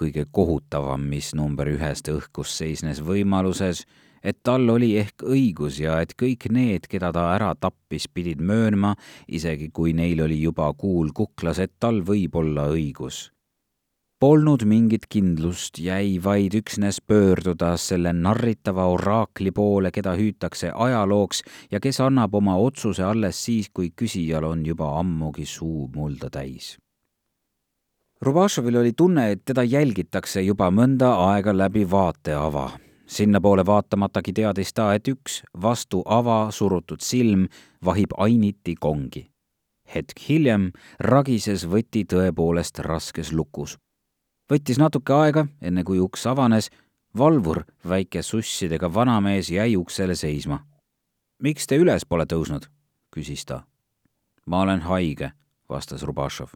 kõige 0.00 0.24
kohutavam, 0.32 1.04
mis 1.06 1.34
number 1.38 1.68
ühest 1.70 2.08
õhkus 2.10 2.56
seisnes 2.58 2.98
võimaluses, 3.04 3.84
et 4.24 4.40
tal 4.42 4.66
oli 4.72 4.94
ehk 4.98 5.22
õigus 5.22 5.78
ja 5.78 6.00
et 6.02 6.16
kõik 6.18 6.48
need, 6.50 6.88
keda 6.90 7.12
ta 7.14 7.28
ära 7.36 7.52
tappis, 7.54 8.08
pidid 8.08 8.42
möönma, 8.42 8.94
isegi 9.28 9.70
kui 9.70 9.92
neil 9.94 10.24
oli 10.24 10.40
juba 10.42 10.72
kuul 10.74 11.12
kuklas, 11.14 11.60
et 11.62 11.76
tal 11.78 12.02
võib 12.02 12.34
olla 12.40 12.66
õigus. 12.72 13.33
Polnud 14.24 14.62
mingit 14.64 15.02
kindlust, 15.12 15.76
jäi 15.84 16.14
vaid 16.24 16.54
üksnes 16.56 16.96
pöörduda 17.04 17.74
selle 17.76 18.14
narritava 18.16 18.86
oraakli 18.88 19.50
poole, 19.52 19.90
keda 19.92 20.14
hüütakse 20.16 20.70
ajalooks 20.72 21.42
ja 21.68 21.80
kes 21.80 22.00
annab 22.00 22.32
oma 22.40 22.54
otsuse 22.56 23.04
alles 23.04 23.42
siis, 23.44 23.68
kui 23.68 23.90
küsijal 23.92 24.46
on 24.48 24.64
juba 24.64 24.88
ammugi 25.02 25.44
suu 25.44 25.90
mulda 25.92 26.32
täis 26.32 26.70
Rubašovil 28.24 28.80
oli 28.80 28.94
tunne, 28.96 29.26
et 29.30 29.44
teda 29.44 29.66
jälgitakse 29.68 30.40
juba 30.40 30.70
mõnda 30.72 31.12
aega 31.26 31.52
läbi 31.52 31.84
vaateava. 31.90 32.70
sinnapoole 33.06 33.66
vaatamatagi 33.66 34.32
teadis 34.32 34.72
ta, 34.72 34.94
et 34.94 35.08
üks 35.08 35.42
vastu 35.62 36.02
ava 36.06 36.50
surutud 36.50 37.04
silm 37.04 37.48
vahib 37.84 38.16
ainiti 38.16 38.74
kongi. 38.74 39.30
hetk 39.94 40.28
hiljem 40.28 40.70
ragises 40.98 41.68
võti 41.68 42.08
tõepoolest 42.08 42.78
raskes 42.78 43.32
lukus. 43.32 43.76
Võttis 44.50 44.78
natuke 44.78 45.12
aega, 45.12 45.46
enne 45.60 45.84
kui 45.84 46.00
uks 46.00 46.26
avanes, 46.26 46.70
valvur, 47.18 47.64
väike 47.88 48.22
sussidega 48.22 48.94
vanamees 48.94 49.50
jäi 49.50 49.76
uksele 49.76 50.14
seisma. 50.14 50.64
miks 51.38 51.66
te 51.66 51.76
üles 51.76 52.04
pole 52.04 52.26
tõusnud? 52.26 52.68
küsis 53.10 53.44
ta. 53.44 53.64
ma 54.46 54.60
olen 54.60 54.80
haige, 54.80 55.32
vastas 55.68 56.02
Rubašov 56.02 56.54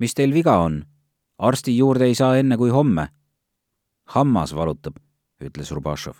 mis 0.00 0.16
teil 0.16 0.32
viga 0.34 0.56
on? 0.64 0.84
arsti 1.38 1.76
juurde 1.76 2.08
ei 2.08 2.14
saa 2.14 2.36
enne 2.40 2.56
kui 2.56 2.70
homme. 2.70 3.08
hammas 4.14 4.54
valutab, 4.56 4.96
ütles 5.40 5.70
Rubašov. 5.70 6.16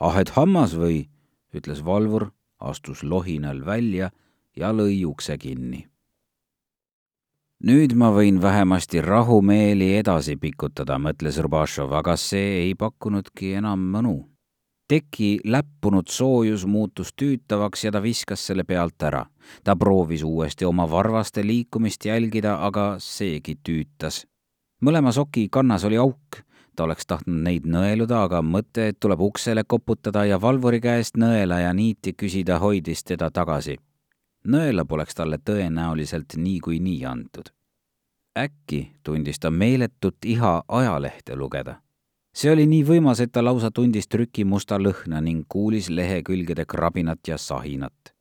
ah, 0.00 0.18
et 0.20 0.34
hammas 0.36 0.74
või, 0.74 1.06
ütles 1.54 1.84
valvur, 1.84 2.30
astus 2.58 3.02
lohinal 3.02 3.64
välja 3.66 4.10
ja 4.56 4.72
lõi 4.72 5.04
ukse 5.06 5.38
kinni. 5.38 5.86
Nüüd 7.64 7.94
ma 7.94 8.12
võin 8.12 8.42
vähemasti 8.42 9.00
rahumeeli 9.00 9.94
edasi 9.96 10.36
pikutada, 10.36 10.98
mõtles 10.98 11.40
Rubašov, 11.40 11.92
aga 11.92 12.16
see 12.16 12.66
ei 12.66 12.74
pakkunudki 12.74 13.54
enam 13.60 13.92
mõnu 13.92 14.16
teki 14.88 15.40
läppunud 15.44 16.08
soojus 16.08 16.66
muutus 16.66 17.12
tüütavaks 17.20 17.84
ja 17.84 17.92
ta 17.92 18.02
viskas 18.02 18.46
selle 18.46 18.64
pealt 18.64 19.02
ära. 19.02 19.26
ta 19.64 19.76
proovis 19.76 20.22
uuesti 20.22 20.64
oma 20.64 20.90
varvaste 20.90 21.46
liikumist 21.46 22.04
jälgida, 22.04 22.58
aga 22.66 22.96
seegi 22.98 23.58
tüütas. 23.68 24.26
mõlema 24.82 25.12
soki 25.12 25.48
kannas 25.50 25.84
oli 25.84 25.96
auk. 25.96 26.42
ta 26.76 26.84
oleks 26.84 27.06
tahtnud 27.06 27.42
neid 27.42 27.64
nõeluda, 27.64 28.22
aga 28.24 28.42
mõte, 28.42 28.88
et 28.88 29.00
tuleb 29.00 29.20
uksele 29.20 29.64
koputada 29.64 30.24
ja 30.24 30.40
valvuri 30.40 30.80
käest 30.80 31.16
nõela 31.16 31.60
ja 31.60 31.72
niiti 31.72 32.12
küsida, 32.12 32.58
hoidis 32.58 33.04
teda 33.04 33.30
tagasi. 33.30 33.78
Nõela 34.46 34.84
poleks 34.84 35.14
talle 35.14 35.38
tõenäoliselt 35.38 36.36
niikuinii 36.36 36.98
nii 36.98 37.04
antud. 37.04 37.50
äkki 38.38 38.92
tundis 39.02 39.38
ta 39.38 39.50
meeletut 39.50 40.24
iha 40.24 40.62
ajalehte 40.68 41.36
lugeda 41.36 41.80
see 42.36 42.52
oli 42.52 42.66
nii 42.68 42.84
võimas, 42.84 43.22
et 43.22 43.32
ta 43.32 43.44
lausa 43.44 43.70
tundis 43.72 44.10
trükimusta 44.12 44.76
lõhna 44.80 45.22
ning 45.24 45.46
kuulis 45.48 45.88
lehekülgede 45.90 46.66
krabinat 46.68 47.28
ja 47.28 47.38
sahinat. 47.38 48.12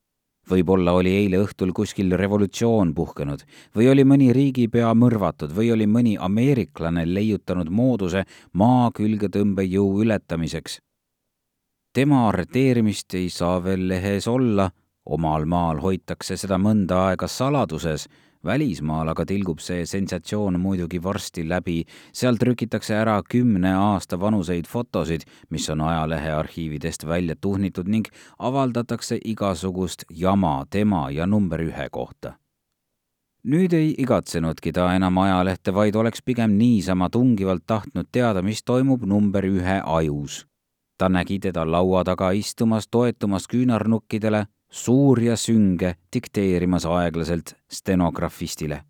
võib-olla 0.49 0.91
oli 0.93 1.09
eile 1.09 1.39
õhtul 1.41 1.71
kuskil 1.73 2.11
revolutsioon 2.21 2.91
puhkenud 2.93 3.41
või 3.75 3.88
oli 3.89 4.03
mõni 4.05 4.27
riigipea 4.33 4.91
mõrvatud 4.93 5.55
või 5.57 5.71
oli 5.73 5.88
mõni 5.89 6.13
ameeriklane 6.27 7.05
leiutanud 7.05 7.69
mooduse 7.69 8.23
maa 8.53 8.91
külgetõmbejõu 8.91 10.01
ületamiseks. 10.03 10.79
tema 11.93 12.27
arreteerimist 12.29 13.13
ei 13.13 13.29
saa 13.29 13.63
veel 13.63 13.88
lehes 13.88 14.27
olla, 14.27 14.69
omal 15.05 15.45
maal 15.45 15.81
hoitakse 15.81 16.37
seda 16.37 16.57
mõnda 16.57 17.01
aega 17.09 17.27
saladuses, 17.27 18.07
välismaal 18.45 19.09
aga 19.13 19.25
tilgub 19.25 19.59
see 19.63 19.85
sensatsioon 19.89 20.59
muidugi 20.61 21.01
varsti 21.03 21.43
läbi, 21.49 21.83
seal 22.13 22.37
trükitakse 22.41 22.95
ära 22.95 23.17
kümne 23.23 23.73
aasta 23.75 24.19
vanuseid 24.19 24.69
fotosid, 24.69 25.25
mis 25.49 25.69
on 25.69 25.81
ajalehe 25.81 26.31
arhiividest 26.31 27.05
välja 27.05 27.35
tuhnitud 27.35 27.89
ning 27.89 28.09
avaldatakse 28.39 29.19
igasugust 29.25 30.05
jama 30.09 30.63
tema 30.69 31.09
ja 31.11 31.25
number 31.25 31.61
ühe 31.61 31.89
kohta 31.91 32.35
nüüd 33.45 33.73
ei 33.77 33.93
igatsenudki 34.01 34.71
ta 34.73 34.87
enam 34.97 35.17
ajalehte, 35.21 35.73
vaid 35.73 35.95
oleks 35.95 36.23
pigem 36.25 36.57
niisama 36.57 37.09
tungivalt 37.13 37.63
tahtnud 37.67 38.09
teada, 38.11 38.41
mis 38.41 38.63
toimub 38.63 39.05
number 39.05 39.45
ühe 39.45 39.81
ajus. 39.85 40.45
ta 40.97 41.09
nägi 41.09 41.39
teda 41.39 41.65
laua 41.71 42.03
taga 42.03 42.31
istumas, 42.31 42.87
toetumas 42.87 43.47
küünarnukkidele, 43.51 44.45
suur 44.71 45.21
ja 45.21 45.38
sünge, 45.38 45.95
dikteerimas 46.13 46.86
aeglaselt 46.86 47.56
stenografistile. 47.71 48.84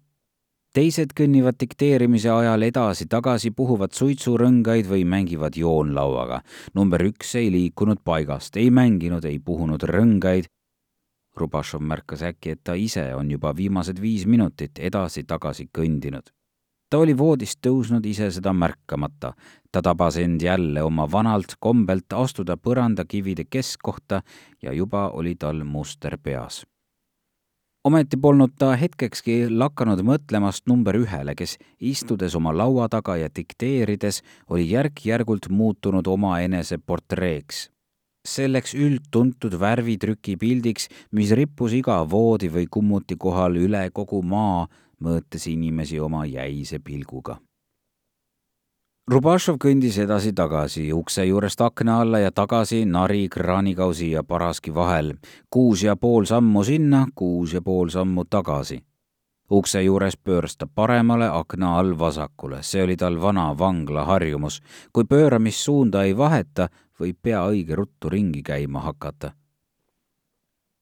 teised 0.76 1.14
kõnnivad 1.16 1.56
dikteerimise 1.60 2.30
ajal 2.30 2.62
edasi-tagasi, 2.68 3.52
puhuvad 3.52 3.94
suitsurõngaid 3.96 4.90
või 4.90 5.06
mängivad 5.06 5.56
joonlauaga. 5.56 6.42
number 6.74 7.02
üks 7.02 7.36
ei 7.36 7.52
liikunud 7.52 8.04
paigast, 8.04 8.58
ei 8.58 8.70
mänginud, 8.70 9.26
ei 9.26 9.40
puhunud 9.40 9.84
rõngaid, 9.84 10.46
Rubašov 11.36 11.82
märkas 11.84 12.22
äkki, 12.24 12.56
et 12.56 12.64
ta 12.64 12.74
ise 12.80 13.10
on 13.16 13.32
juba 13.32 13.52
viimased 13.56 14.00
viis 14.02 14.26
minutit 14.26 14.80
edasi-tagasi 14.80 15.68
kõndinud. 15.78 16.32
Ta 16.89 17.02
oli 17.02 17.17
voodist 17.17 17.60
tõusnud 17.65 18.06
ise 18.06 18.30
seda 18.32 18.54
märkamata. 18.54 19.34
ta 19.71 19.82
tabas 19.82 20.17
end 20.17 20.41
jälle 20.41 20.84
oma 20.84 21.12
vanalt 21.12 21.56
kombelt 21.60 22.13
astuda 22.13 22.56
põrandakivide 22.58 23.43
keskkohta 23.50 24.21
ja 24.62 24.74
juba 24.74 25.10
oli 25.10 25.36
tal 25.36 25.63
muster 25.63 26.17
peas. 26.17 26.65
ometi 27.84 28.17
polnud 28.17 28.56
ta 28.58 28.76
hetkekski 28.76 29.50
lakanud 29.50 30.02
mõtlemast 30.02 30.65
number 30.67 30.95
ühele, 30.95 31.36
kes 31.36 31.58
istudes 31.80 32.36
oma 32.36 32.58
laua 32.58 32.89
taga 32.89 33.17
ja 33.17 33.30
dikteerides 33.30 34.21
oli 34.50 34.71
järk-järgult 34.71 35.50
muutunud 35.50 36.08
omaenese 36.08 36.78
portreeks 36.78 37.69
selleks 38.26 38.74
üldtuntud 38.74 39.54
värvitrüki 39.62 40.36
pildiks, 40.41 40.89
mis 41.12 41.32
rippus 41.38 41.76
iga 41.78 42.00
voodi 42.10 42.50
või 42.50 42.65
kummuti 42.65 43.17
kohal 43.21 43.60
üle 43.62 43.89
kogu 43.93 44.21
maa, 44.26 44.65
mõõtes 44.99 45.47
inimesi 45.47 45.99
oma 45.99 46.25
jäise 46.25 46.79
pilguga. 46.79 47.38
Rubašov 49.08 49.60
kõndis 49.62 49.99
edasi-tagasi 50.01 50.88
ukse 50.93 51.25
juurest 51.25 51.62
akna 51.62 51.99
alla 52.01 52.19
ja 52.19 52.31
tagasi 52.31 52.86
nari, 52.86 53.27
kraanikausi 53.29 54.12
ja 54.12 54.23
paraski 54.23 54.73
vahel. 54.73 55.13
kuus 55.49 55.84
ja 55.84 55.95
pool 55.95 56.25
sammu 56.25 56.63
sinna, 56.63 57.08
kuus 57.15 57.53
ja 57.53 57.62
pool 57.62 57.89
sammu 57.89 58.25
tagasi 58.25 58.81
ukse 59.51 59.81
juures 59.84 60.17
pööras 60.17 60.58
ta 60.58 60.65
paremale, 60.67 61.27
akna 61.29 61.75
all 61.79 61.93
vasakule, 61.99 62.62
see 62.63 62.84
oli 62.84 62.95
tal 62.97 63.19
vana 63.21 63.53
vangla 63.58 64.05
harjumus. 64.05 64.62
kui 64.93 65.03
pööramissuunda 65.03 66.03
ei 66.03 66.17
vaheta, 66.17 66.69
võib 66.99 67.17
pea 67.21 67.45
õige 67.45 67.75
ruttu 67.75 68.10
ringi 68.10 68.43
käima 68.43 68.79
hakata. 68.79 69.34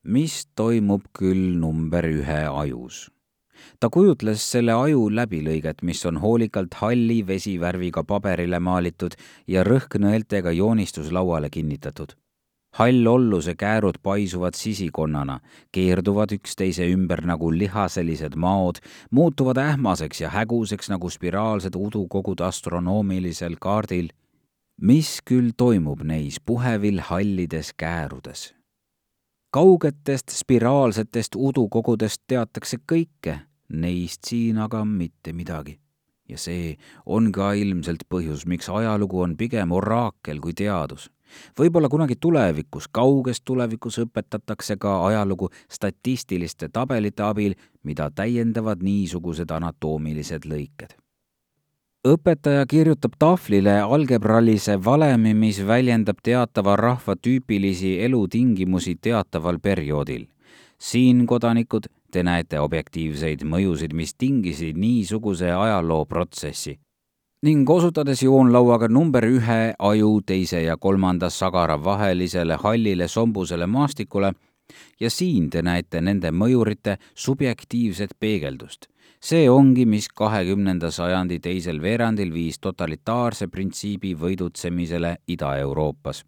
mis 0.04 0.48
toimub 0.56 1.04
küll 1.14 1.58
number 1.60 2.06
ühe 2.06 2.48
ajus? 2.48 3.12
Ta 3.80 3.90
kujutles 3.90 4.52
selle 4.52 4.74
aju 4.74 5.10
läbilõiget, 5.10 5.82
mis 5.82 6.06
on 6.06 6.18
hoolikalt 6.18 6.74
halli 6.74 7.22
vesivärviga 7.28 8.04
paberile 8.04 8.60
maalitud 8.60 9.16
ja 9.48 9.64
rõhknõeltega 9.64 10.52
joonistuslauale 10.52 11.50
kinnitatud 11.50 12.18
hallolluse 12.74 13.56
käärud 13.56 13.96
paisuvad 14.04 14.54
sisikonnana, 14.58 15.40
keerduvad 15.72 16.34
üksteise 16.34 16.88
ümber 16.90 17.22
nagu 17.26 17.52
lihaselised 17.54 18.36
maod, 18.36 18.82
muutuvad 19.12 19.58
ähmaseks 19.62 20.22
ja 20.22 20.30
häguseks 20.34 20.90
nagu 20.90 21.10
spiraalsed 21.10 21.76
udukogud 21.76 22.42
astronoomilisel 22.42 23.56
kaardil. 23.62 24.10
mis 24.82 25.20
küll 25.30 25.52
toimub 25.58 26.02
neis 26.02 26.42
puhevil 26.46 27.00
hallides 27.00 27.74
käärudes? 27.78 28.63
Kaugetest 29.54 30.34
spiraalsetest 30.34 31.36
udukogudest 31.38 32.24
teatakse 32.28 32.80
kõike, 32.92 33.38
neist 33.70 34.26
siin 34.26 34.58
aga 34.58 34.82
mitte 34.86 35.34
midagi 35.34 35.78
ja 36.30 36.40
see 36.40 36.78
on 37.06 37.32
ka 37.36 37.52
ilmselt 37.60 38.08
põhjus, 38.10 38.48
miks 38.50 38.70
ajalugu 38.72 39.22
on 39.22 39.36
pigem 39.38 39.76
oraakel 39.76 40.40
kui 40.42 40.56
teadus 40.58 41.10
võib-olla 41.60 41.90
kunagi 41.90 42.16
tulevikus, 42.22 42.88
kauges 42.88 43.42
tulevikus 43.46 44.00
õpetatakse 44.06 44.78
ka 44.82 44.96
ajalugu 45.08 45.50
statistiliste 45.72 46.70
tabelite 46.74 47.24
abil, 47.26 47.56
mida 47.84 48.10
täiendavad 48.12 48.84
niisugused 48.86 49.52
anatoomilised 49.52 50.46
lõiked. 50.50 51.03
Õpetaja 52.04 52.66
kirjutab 52.68 53.16
tahvlile 53.20 53.78
algebralise 53.82 54.76
valemi, 54.86 55.34
mis 55.34 55.62
väljendab 55.68 56.20
teatava 56.24 56.76
rahva 56.76 57.16
tüüpilisi 57.16 58.00
elutingimusi 58.04 58.96
teataval 59.02 59.60
perioodil. 59.60 60.28
siin, 60.84 61.26
kodanikud, 61.28 61.86
te 62.12 62.24
näete 62.24 62.60
objektiivseid 62.60 63.44
mõjusid, 63.48 63.94
mis 63.94 64.14
tingisid 64.14 64.78
niisuguse 64.78 65.52
ajalooprotsessi 65.52 66.80
ning 67.44 67.70
osutades 67.70 68.22
joonlauaga 68.24 68.88
number 68.88 69.26
ühe 69.28 69.74
aju 69.80 70.22
teise 70.26 70.62
ja 70.64 70.78
kolmanda 70.78 71.30
sagara 71.30 71.76
vahelisele 71.84 72.56
hallile 72.56 73.08
sombusele 73.08 73.68
maastikule 73.68 74.32
ja 75.00 75.10
siin 75.10 75.50
te 75.50 75.62
näete 75.62 76.02
nende 76.02 76.32
mõjurite 76.32 76.98
subjektiivset 77.16 78.16
peegeldust. 78.20 78.88
See 79.24 79.48
ongi, 79.50 79.86
mis 79.86 80.10
kahekümnenda 80.12 80.92
sajandi 80.92 81.40
teisel 81.40 81.80
veerandil 81.82 82.34
viis 82.34 82.60
totalitaarse 82.60 83.48
printsiibi 83.48 84.14
võidutsemisele 84.20 85.16
Ida-Euroopas. 85.28 86.26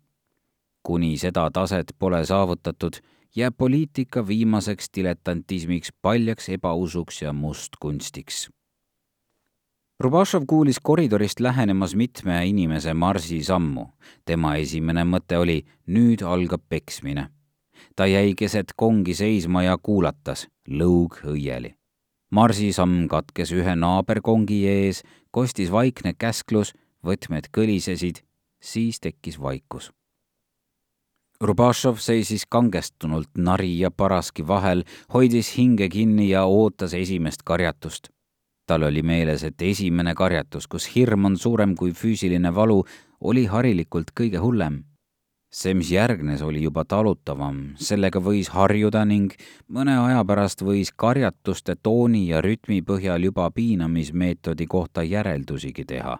kuni 0.84 1.18
seda 1.18 1.50
taset 1.52 1.96
pole 2.00 2.26
saavutatud, 2.26 3.00
jääb 3.36 3.56
poliitika 3.58 4.28
viimaseks 4.28 4.90
diletantismiks, 4.96 5.92
paljaks 6.02 6.50
ebausuks 6.50 7.22
ja 7.22 7.34
mustkunstiks 7.34 8.50
Rubašov 10.00 10.44
kuulis 10.48 10.80
koridorist 10.84 11.40
lähenemas 11.40 11.96
mitme 11.96 12.48
inimese 12.48 12.94
marsisammu. 12.94 13.86
tema 14.26 14.56
esimene 14.56 15.04
mõte 15.04 15.38
oli, 15.38 15.66
nüüd 15.88 16.22
algab 16.22 16.62
peksmine. 16.70 17.30
ta 17.96 18.06
jäi 18.06 18.36
keset 18.36 18.74
kongi 18.76 19.14
seisma 19.14 19.64
ja 19.64 19.78
kuulatas, 19.78 20.48
lõug 20.68 21.16
õieli. 21.24 21.76
Marsisamm 22.36 23.06
katkes 23.12 23.54
ühe 23.56 23.76
naaberkongi 23.80 24.62
ees, 24.70 25.04
kostis 25.32 25.72
vaikne 25.72 26.16
käsklus, 26.20 26.74
võtmed 27.06 27.48
kõlisesid, 27.56 28.24
siis 28.60 29.00
tekkis 29.00 29.40
vaikus. 29.42 29.92
Rubašov 31.42 32.00
seisis 32.00 32.46
kangestunult 32.48 33.32
nari 33.38 33.74
ja 33.80 33.92
paraski 33.92 34.46
vahel, 34.48 34.86
hoidis 35.14 35.56
hinge 35.58 35.90
kinni 35.92 36.30
ja 36.30 36.46
ootas 36.48 36.96
esimest 36.96 37.44
karjatust 37.44 38.10
tal 38.66 38.84
oli 38.84 39.04
meeles, 39.04 39.44
et 39.44 39.62
esimene 39.62 40.16
karjatus, 40.18 40.68
kus 40.68 40.88
hirm 40.96 41.30
on 41.30 41.38
suurem 41.38 41.76
kui 41.78 41.94
füüsiline 41.94 42.52
valu, 42.56 42.82
oli 43.22 43.46
harilikult 43.46 44.14
kõige 44.18 44.42
hullem. 44.42 44.84
See, 45.56 45.74
mis 45.74 45.92
järgnes, 45.92 46.44
oli 46.44 46.64
juba 46.66 46.84
talutavam, 46.86 47.60
sellega 47.80 48.20
võis 48.24 48.52
harjuda 48.54 49.06
ning 49.08 49.34
mõne 49.72 49.96
aja 50.02 50.24
pärast 50.28 50.64
võis 50.66 50.92
karjatuste 50.92 51.78
tooni 51.82 52.26
ja 52.28 52.42
rütmi 52.44 52.82
põhjal 52.86 53.30
juba 53.30 53.50
piinamismeetodi 53.56 54.68
kohta 54.68 55.04
järeldusigi 55.08 55.86
teha. 55.88 56.18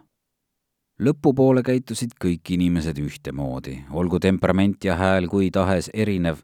Lõpupoole 0.96 1.60
käitusid 1.60 2.14
kõik 2.22 2.54
inimesed 2.56 2.96
ühtemoodi, 3.02 3.82
olgu 3.92 4.20
temperament 4.22 4.84
ja 4.84 4.96
hääl 4.96 5.28
kui 5.28 5.50
tahes 5.52 5.90
erinev, 5.92 6.40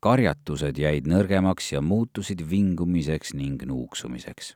karjatused 0.00 0.78
jäid 0.78 1.10
nõrgemaks 1.10 1.72
ja 1.72 1.82
muutusid 1.82 2.44
vingumiseks 2.50 3.34
ning 3.34 3.66
nuuksumiseks 3.66 4.54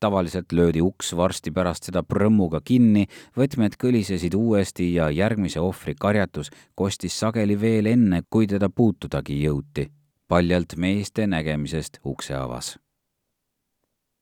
tavaliselt 0.00 0.52
löödi 0.52 0.80
uks 0.82 1.16
varsti 1.16 1.50
pärast 1.50 1.88
seda 1.88 2.02
prõmmuga 2.02 2.60
kinni, 2.64 3.06
võtmed 3.36 3.76
kõlisesid 3.80 4.34
uuesti 4.36 4.92
ja 4.94 5.08
järgmise 5.10 5.60
ohvri 5.60 5.94
karjatus 6.00 6.50
kostis 6.74 7.18
sageli 7.18 7.56
veel 7.60 7.86
enne, 7.86 8.22
kui 8.30 8.46
teda 8.46 8.68
puutudagi 8.68 9.42
jõuti. 9.44 9.90
paljalt 10.28 10.76
meeste 10.76 11.26
nägemisest 11.26 12.00
ukse 12.04 12.34
avas. 12.34 12.78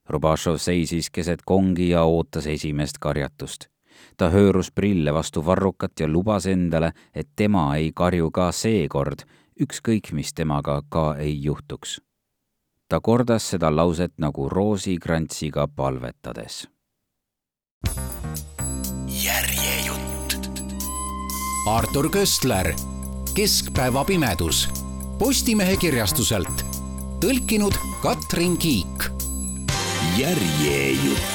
Rubašov 0.08 0.58
seisis 0.58 1.08
keset 1.10 1.42
kongi 1.42 1.88
ja 1.88 2.04
ootas 2.04 2.46
esimest 2.46 2.98
karjatust. 3.00 3.68
ta 4.16 4.30
höörus 4.30 4.70
prille 4.70 5.14
vastu 5.14 5.46
varrukat 5.46 6.00
ja 6.00 6.08
lubas 6.08 6.46
endale, 6.46 6.92
et 7.14 7.28
tema 7.36 7.76
ei 7.76 7.92
karju 7.92 8.30
ka 8.30 8.52
seekord, 8.52 9.24
ükskõik 9.60 10.12
mis 10.12 10.34
temaga 10.34 10.82
ka 10.88 11.16
ei 11.16 11.42
juhtuks 11.42 12.03
ta 12.94 13.00
kordas 13.02 13.48
seda 13.50 13.72
lauset 13.74 14.12
nagu 14.22 14.48
roosikrantsiga 14.48 15.66
palvetades. 15.76 16.68
järjejutt. 19.24 20.36
Artur 21.68 22.10
Köstler, 22.10 22.74
Keskpäeva 23.34 24.04
pimedus 24.04 24.68
Postimehe 25.18 25.76
kirjastuselt. 25.76 26.64
tõlkinud 27.20 27.74
Katrin 28.02 28.58
Kiik. 28.58 29.10
järjejutt 30.18 31.33